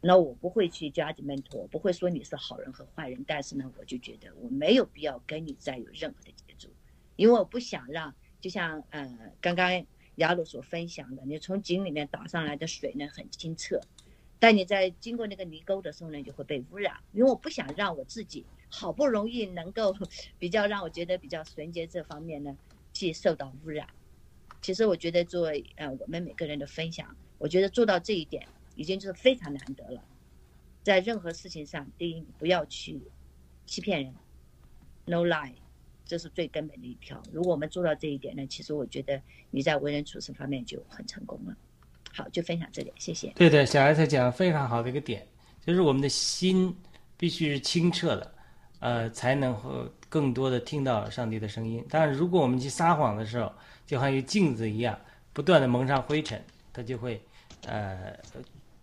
[0.00, 6.70] 那我不会去 judgment，我不会说你是好人和坏人，但是呢，我就觉得我没有必要跟你再有任何的接触，
[7.16, 9.84] 因为我不想让，就像呃刚刚
[10.20, 13.80] 雅鲁所分享的，你从井里面打上来的水呢很清澈，
[14.38, 19.94] 但你在经过那个泥沟的时候呢就会被污染，因为我不想让我自己好不容易能够
[20.38, 22.56] 比较让我觉得比较纯洁这方面呢
[22.92, 23.88] 去受到污染。
[24.62, 28.46] 其实我觉得作为呃我们每个人的分享，我觉得做到这一点。
[28.76, 30.02] 已经就是非常难得了，
[30.82, 32.98] 在任何事情上，第一，不要去
[33.66, 34.14] 欺骗人
[35.04, 35.52] ，no lie，
[36.10, 37.22] 这是最根本的一条。
[37.32, 41.54] 如果我们做到这一点呢，其实我觉得你在为人处事方面就很成功了。
[42.12, 43.28] 好，就分享这点，谢谢。
[43.36, 45.24] 对的，小艾特讲的非常好的一个点，
[45.64, 46.76] 就是我们的心
[47.16, 48.34] 必须是清澈的，
[48.80, 51.86] 呃，才能够更多的听到上帝的声音。
[51.88, 53.52] 当然，如果我们去撒谎的时候，
[53.86, 54.98] 就好像镜子一样，
[55.32, 56.42] 不断的蒙上灰尘，
[56.72, 57.22] 它就会
[57.66, 58.12] 呃。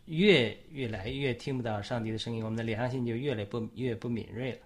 [0.09, 4.59] 越越来越听不到上帝的声音，我们的良心就越来不越不敏锐了。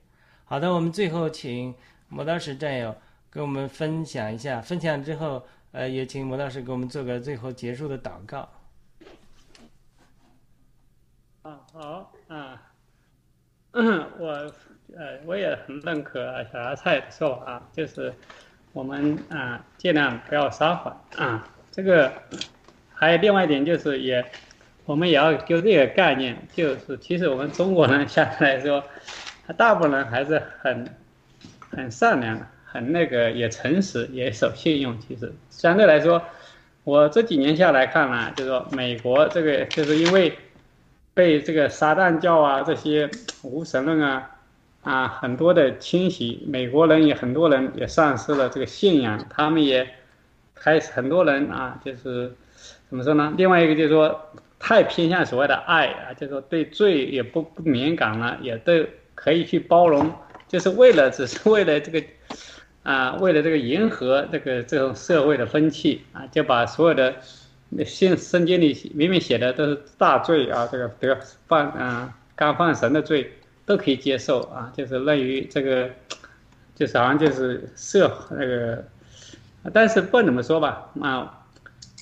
[0.46, 1.74] 好的，我们最后请
[2.12, 2.96] 磨刀石战友
[3.30, 8.50] 跟我们分享一下，分享之后，呃，也请磨刀石给我们做个最后结束的祷告。
[11.42, 12.62] 啊，好啊，
[13.72, 14.54] 我
[14.96, 16.20] 呃我也很认可
[16.52, 18.14] 小芽菜的说法啊，就是
[18.74, 21.48] 我们啊尽量不要撒谎啊。
[21.72, 22.12] 这个
[22.94, 24.24] 还有另外一点就是也。
[24.84, 28.84] 我们也要就这个概念，就是其实我们中国人相对来说，
[29.46, 30.86] 他大部分人还是很
[31.72, 34.98] 很善良，很那个也诚实，也守信用。
[35.00, 36.22] 其实相对来说，
[36.84, 40.38] 我这几年下来看呢，就是说美国这个就是因为
[41.14, 43.10] 被这个撒旦教啊这些
[43.42, 44.32] 无神论啊
[44.84, 49.88] 啊很多的侵袭，美国人也很多人也丧失了这个信仰，他们也
[50.54, 52.36] 开始很多人啊就是
[52.90, 53.34] 怎么说呢？
[53.38, 54.30] 另外一个就是说。
[54.64, 58.72] 太偏向所谓的爱啊，就是说对罪也不不敏感了，也都
[59.16, 60.12] 可以去包容，
[60.52, 62.04] 就是为了只是为了这个
[62.84, 67.16] 啊，为了这个迎合这个这种社会的风气啊，就把所有的
[67.86, 73.32] 圣圣经里明明写的都是大罪啊，这个得犯啊刚犯神的罪
[73.66, 75.90] 都可以接受啊，就是类于这个，
[76.76, 78.84] 就是好像就是社那个，
[79.72, 81.46] 但是不怎么说吧啊，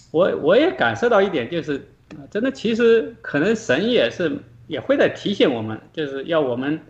[0.09, 1.87] 我我也感受到一点就是。
[2.31, 4.35] 真的，其实可能神也是
[4.65, 6.81] 也会在提醒我们，就是要我们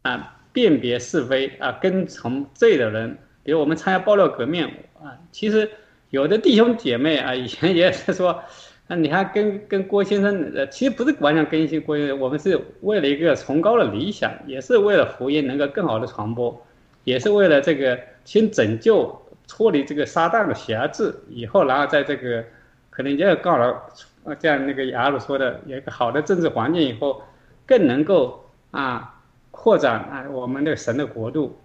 [0.00, 4.64] 啊辨别是非啊，跟从罪的人，比如我们参加爆料革命
[5.02, 5.70] 啊，其实
[6.10, 8.42] 有的弟兄姐妹啊，以前也是说，
[8.88, 16.64] 啊，你看跟跟郭先生，呃，其实不是完全跟随郭先生，我们是为了一个崇高的理想，也是为了福音能够更好的传播，
[17.04, 22.44] 也是为了这个先拯救脱离这个撒旦的辖制，以后然后在这个
[22.90, 23.82] 可能也要告了。
[24.24, 27.20] 啊，这样那个雅鲁说的，有一个好的政治环境以后，
[27.66, 29.11] 更能够啊
[29.52, 31.56] 扩展啊我们的神的国度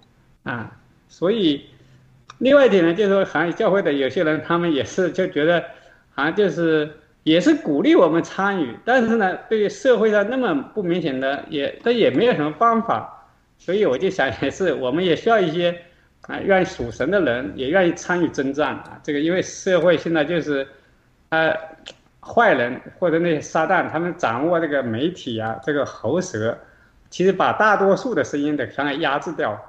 [0.43, 0.77] 啊，
[1.07, 1.65] 所以
[2.37, 5.63] 另外一点呢，就是说，好像教会的有些人，他们也是就觉得，
[6.13, 6.87] 好像就是
[7.23, 13.27] 也是鼓励我们参与，但是呢，对于社会上那么不明显的，也他也没有什么方法，
[13.57, 15.75] 所以我就想也是，我们也需要一些
[16.27, 18.99] 啊，愿意属神的人也愿意参与征战啊。
[19.01, 20.67] 这个因为社会现在就是，
[21.29, 21.57] 呃，
[22.21, 26.57] 坏人或者那些撒旦，他们掌握这个媒体啊，这个喉舌，
[27.09, 29.59] 其实把大多数的声音的全给压制掉，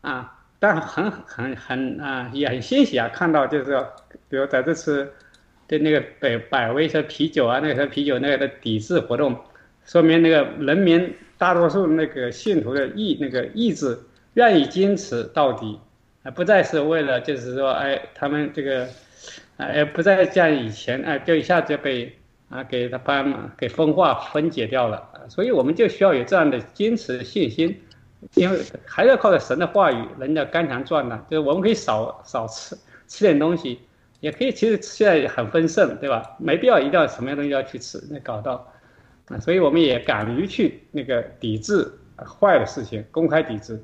[0.00, 3.86] 啊，但很很很啊，也很欣喜啊，看到就是说，
[4.28, 5.12] 比如在这次
[5.66, 9.38] 对那个百百威车啤酒啊，那个啤酒那个的抵制活动，
[9.84, 13.98] 说明那个人民大多数那个信徒的意那个意志
[14.34, 15.78] 愿意坚持到底。
[16.22, 18.86] 啊，不再是为了，就是说，哎，他们这个，
[19.56, 22.14] 哎，不再像以前，哎，就一下就被
[22.50, 23.24] 啊给他把
[23.56, 27.80] 给分化分解掉了，所以我们就需要有这样的坚持信心，
[28.34, 32.76] 因为还要靠着神的话语，人家肝肠赚呢，就是我们可以少少吃
[33.08, 33.80] 吃点东西，
[34.20, 36.36] 也可以，其实现在很丰盛，对吧？
[36.38, 38.70] 没必要一定要什么样东西要去吃，那搞到
[39.28, 43.82] 啊，所以我们也敢于去那个抵制坏的事情，公开抵制。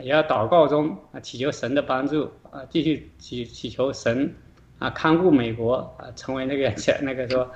[0.00, 4.34] 也要祷告中啊，祈求神的帮助啊，继续祈祈求神
[4.78, 6.72] 啊，看顾美国啊，成为那个
[7.02, 7.46] 那个说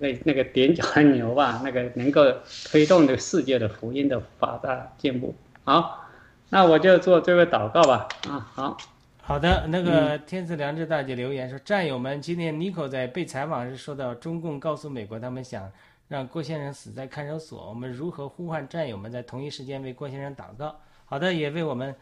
[0.00, 2.22] 那个那个踮脚的牛吧，那个能够
[2.70, 5.34] 推动这个世界的福音的发达进步。
[5.64, 6.06] 好，
[6.50, 8.08] 那我就做这个祷告吧。
[8.28, 8.76] 啊，好，
[9.22, 15.70] 好的，那个天赐良知大姐留言说，战友们，今天 Nico 在被采访时说到，中共告诉美国他们想
[16.08, 20.78] 让郭先生死在看守所，我们如何呼唤战友们在同一时间为郭先生祷告？
[21.06, 21.94] 好的，也为我们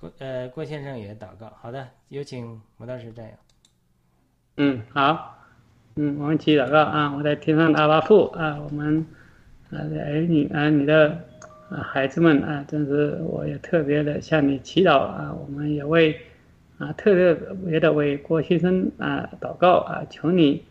[0.00, 1.52] 郭呃郭先生也祷告。
[1.60, 3.32] 好的，有请魔道士战友。
[4.56, 5.41] 嗯，好，
[5.96, 7.14] 嗯，我们起祷告啊！
[7.14, 9.04] 我在天上的阿巴父啊，我们
[9.70, 11.10] 啊的儿女啊，你的
[11.68, 15.36] 啊孩子们啊，真是我也特别的向你祈祷啊！
[15.38, 16.18] 我们也为
[16.78, 17.36] 啊特
[17.66, 20.64] 别的为郭先生啊祷告啊，求你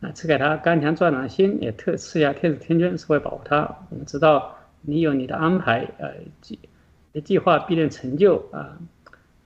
[0.00, 3.62] 啊赐给他刚强壮胆的心，也特赐下天使天君，是会保护他。
[3.90, 6.56] 我们知道你有你的安排，呃，计
[7.24, 8.78] 计划必定成就啊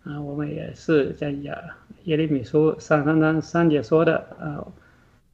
[0.04, 0.20] 啊！
[0.20, 1.56] 我们也是在耶
[2.04, 4.60] 耶利米书三三章三节说的啊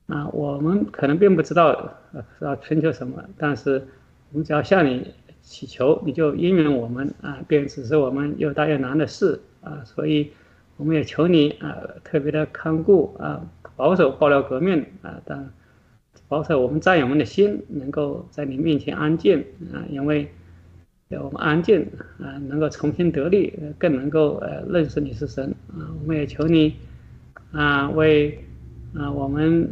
[0.08, 1.94] 啊，我们可能并不知道
[2.40, 3.82] 要寻求什么，但是
[4.32, 10.32] 我们只要向你祈求，你就应允我们啊，便只是我们又大又难的事啊，所以
[10.76, 13.40] 我们也求你啊，特别的看顾啊，
[13.76, 15.50] 保守爆料革命啊，但
[16.26, 20.28] 保守我们战友们的心能够在你面前安静啊，因为。
[21.10, 21.86] 要我们安静
[22.20, 25.88] 啊，能够重新得力，更能够呃认识你是神啊。
[26.02, 26.74] 我们也求你
[27.50, 28.38] 啊，为
[28.96, 29.70] 啊我们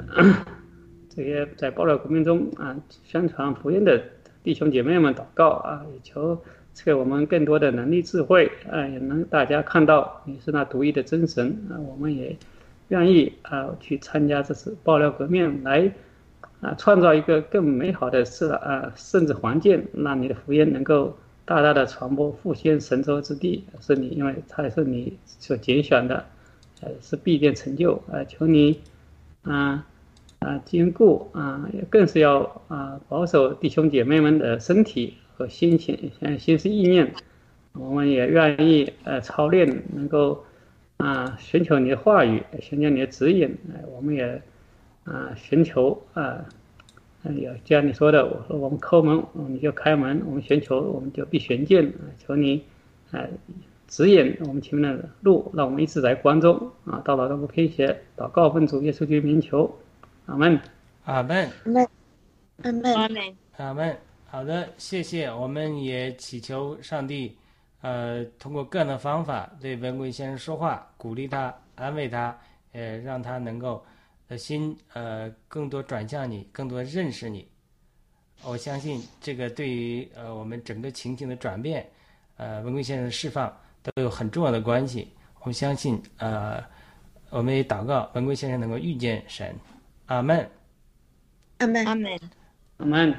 [1.09, 4.03] 这些在暴乱革命中啊宣传福音的
[4.43, 6.37] 弟兄姐妹们祷告啊，也求
[6.75, 11.79] 赐给我们更多的能力智慧啊，也能大家看到你是那独一的真神啊。
[11.81, 12.37] 我们也
[12.89, 15.93] 愿意啊去参加这次爆料革命，来
[16.61, 21.17] 啊创造一个更美好的社啊甚至环境，让你的福音能够。
[21.49, 26.25] 大大的传播复兴神州之地，是你，因为它是你所拣选的，
[26.81, 28.81] 呃，是必定成就，呃，求你，
[29.47, 29.87] 啊，
[30.41, 37.15] 啊，兼顾啊，更是要啊，保守弟兄姐妹们的身体和心情，像心思意念，
[37.73, 40.45] 我们也愿意呃操练，能够
[40.99, 44.43] 啊，寻求你的话语，寻求你的指引，呃，我们也
[45.05, 46.45] 啊，寻求啊。
[47.25, 51.93] 有就像你说的，我说我们叩门，你就开门；我们寻求，我们就必寻见。
[52.25, 52.63] 求你，
[53.11, 53.29] 哎，
[53.89, 57.97] 指引我们前面的路，让我们一直在光中啊，到老都不偏斜。
[58.17, 59.73] 祷告奉主耶稣基督名求，
[60.27, 60.61] 阿门，
[61.05, 61.89] 阿门，阿门，
[62.63, 63.97] 阿门，阿门，阿门。
[64.27, 65.33] 好的，谢谢。
[65.33, 67.37] 我们也祈求上帝，
[67.81, 72.37] 呃，通过各样的方法对文贵先生说话，鼓励他，安慰他，
[72.73, 73.85] 呃，让他能够。
[74.29, 77.47] 的心，呃，更多转向你，更多认识你。
[78.43, 81.89] 我相信这个对于呃我们整个情景的转变，
[82.37, 83.57] 呃，文贵先生的释放
[83.95, 85.09] 都有很重要的关系。
[85.41, 86.63] 我们相信，呃，
[87.31, 89.55] 我们也祷告文贵先生能够遇见神。
[90.07, 90.51] 阿门。
[91.59, 91.87] 阿门。
[91.87, 92.21] 阿门。
[92.79, 93.15] 阿门。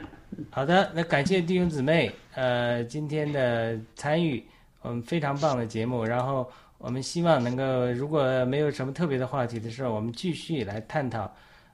[0.52, 4.46] 好的，那感谢弟兄姊妹，呃，今天的参与，
[4.82, 6.52] 我们非常棒的节目，然后。
[6.80, 11.28] 我们希望能够，如果没有什么特别的话题的时候，我们继续来探讨，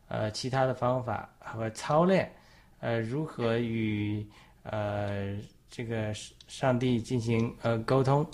[0.08, 2.32] 呃，其他的方法和操练，
[2.80, 4.26] 呃，如何与
[4.64, 5.38] 呃
[5.70, 6.14] 这个
[6.48, 8.26] 上帝进行呃沟通。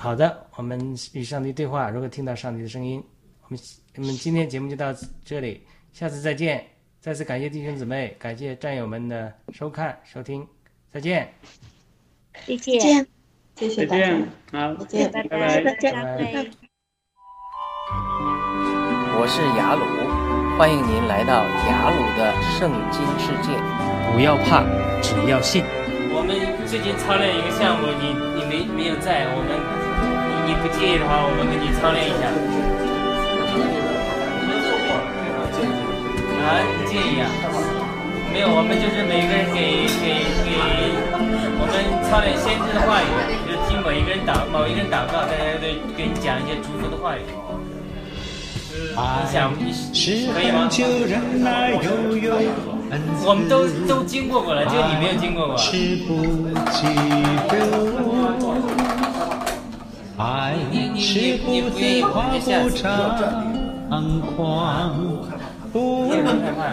[0.00, 0.78] 好的，我们
[1.12, 3.02] 与上帝对话，如果听到上帝的声音，
[3.42, 3.58] 我们
[3.96, 4.94] 我们今天节目就到
[5.24, 6.64] 这里，下次再见。
[7.00, 10.46] 再次感谢弟兄姊妹，感谢战友们的收看收听，
[10.92, 11.28] 再见。
[12.46, 13.06] 再见。
[13.56, 14.16] 谢谢大家，
[14.52, 15.74] 好，再见，拜拜，拜。
[15.80, 16.50] 再会。
[19.20, 19.82] 我是雅鲁，
[20.56, 23.50] 欢迎您来到雅鲁的圣经世界。
[24.12, 24.62] 不要怕，
[25.02, 25.64] 只要信。
[26.14, 26.38] 我们
[26.68, 29.77] 最近操练一个项目，你你没没有在，我们
[30.48, 32.24] 你不介意的话，我们给你操练一下。
[36.40, 37.28] 啊，不介意啊？
[38.32, 40.56] 没有，我们就是每个人给给给
[41.60, 41.76] 我们
[42.08, 43.12] 操练先知的话语，
[43.44, 47.20] 就是听某一个人祷某一个人祷告，大家都给你讲一些祝福的话语。
[48.96, 49.68] 你想你
[50.32, 50.64] 可以吗？
[53.26, 55.58] 我们都都经过过了，就你没有经过过。
[60.18, 60.54] 爱
[60.96, 62.68] 是不，自夸不。
[63.88, 64.94] 张狂，
[65.72, 66.12] 不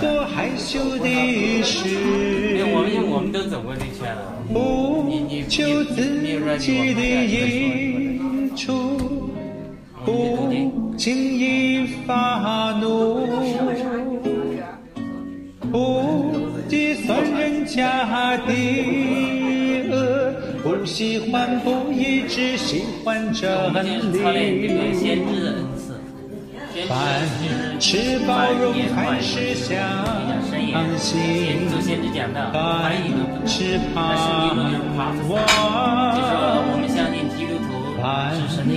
[0.02, 2.60] 多害羞的事，
[4.52, 5.10] 不
[5.48, 5.96] 求自
[6.58, 8.20] 己的益
[8.56, 9.32] 处，
[10.04, 10.50] 不
[10.98, 13.28] 轻易发怒，
[15.72, 16.34] 不
[16.68, 18.54] 计算人家的
[20.66, 23.86] 恶，不喜欢不义，只喜欢我真
[24.34, 24.66] 理。
[26.89, 27.39] 凡知事
[27.80, 29.72] 就是包容，凡凡事相
[30.97, 31.07] 信。
[31.47, 33.47] 先做先知讲道，凡翻译都不同。
[33.47, 34.99] 事那圣经中就是盼
[35.30, 35.32] 望
[38.01, 38.03] 凡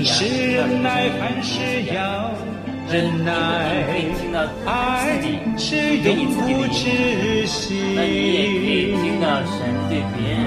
[0.04, 0.16] 事
[0.54, 1.58] 忍耐，凡事
[1.92, 2.30] 要
[2.88, 3.32] 忍耐
[4.64, 5.20] 爱
[5.56, 6.36] 是永不
[6.70, 6.78] 止
[7.48, 9.02] 影，那你也可以息。
[9.02, 9.56] 听到神
[9.90, 10.38] 对别人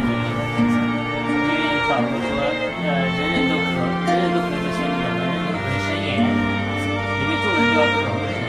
[1.97, 2.31] 的影响。
[2.31, 2.39] 因为保罗说，
[2.81, 8.39] 呃，人人都可，人人都可以做先知，人人都可以申言，因为众人都要渴慕神。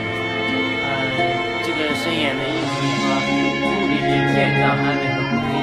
[0.79, 0.87] 呃，
[1.65, 3.11] 这个申言的意思是说，
[3.59, 5.59] 目的是建造安慰和鼓励。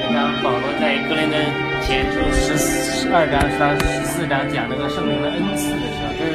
[0.00, 1.36] 就当保罗在哥林多
[1.84, 6.32] 前书十十二章三十四章讲那个圣灵的恩赐的时候，这是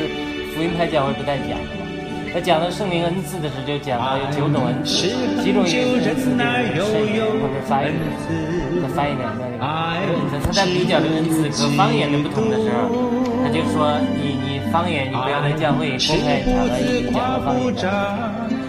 [0.54, 1.58] 福音派教会不太讲。
[2.34, 5.10] 他讲到圣灵恩赐的时候，就讲到有九种恩赐，
[5.44, 7.94] 其中一个恩赐就是圣言或者发言，
[8.82, 10.38] 和发言两个那个恩赐。
[10.46, 12.94] 他在比较这个恩赐和方言的不同的时候，
[13.44, 17.84] 他就说你你方言你不要在教会公开场合一直讲到方言的，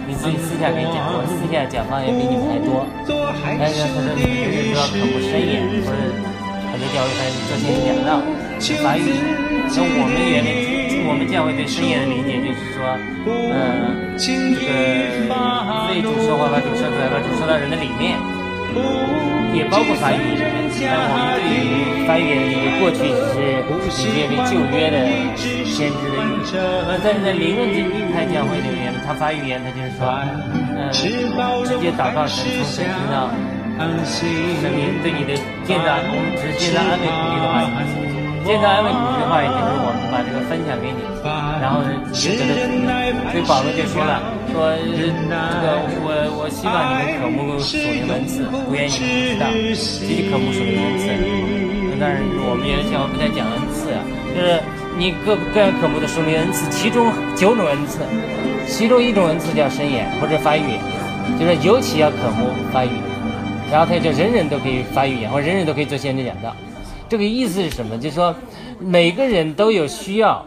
[0.07, 2.87] 你自己私下可以讲，我私下讲方言比你们还多。
[3.59, 6.01] 但是他说你们人人都要渴慕深眼，或者
[6.71, 8.17] 很多教会他做先知讲道，
[8.59, 9.13] 是法语。
[9.71, 10.49] 那我们原来
[11.09, 12.85] 我们教会对深眼的理解就是说，
[13.25, 14.69] 嗯、这个
[15.89, 18.13] 为主说话，把主说出来，把主说到人的里面，
[19.57, 20.45] 也包括法语言。
[20.79, 25.01] 但我们对于法语言的理解，过去只是理解为旧约的
[25.65, 26.61] 先知的语言。
[26.87, 30.13] 那在在灵恩这一派教会里面，他法语言他就是说，
[30.77, 30.87] 嗯、
[31.65, 33.33] 直接祷告神，从神听到。
[34.03, 34.27] 神
[34.75, 35.31] 明对你的
[35.63, 37.71] 建造，我们只是建造安慰鼓励的话语，
[38.49, 41.05] 建造安慰鼓励的话也就是我们把这个分享给你，
[41.61, 42.89] 然后你就得到主用。
[43.29, 45.13] 所以保罗就说了，说这
[45.61, 49.45] 个我我希望你们渴慕属灵文字，不愿意你们知道，
[50.01, 51.13] 积极渴慕属灵的恩赐。
[52.01, 54.01] 但是我们原来教会不太讲恩赐啊，
[54.33, 54.57] 就是
[54.97, 57.05] 你各各样渴慕的属灵恩赐，其中
[57.37, 58.01] 九种恩赐，
[58.65, 60.73] 其中一种恩赐叫申言或者发语，
[61.37, 62.97] 就是尤其要渴慕发语。
[63.69, 66.49] 然后他就人人都可以发语言，或者人人都可以做先知讲道。
[67.09, 67.97] 这个意思是什么？
[67.97, 68.33] 就是说，
[68.79, 70.45] 每个人都有需要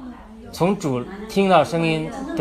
[0.52, 2.08] 从主听到声音。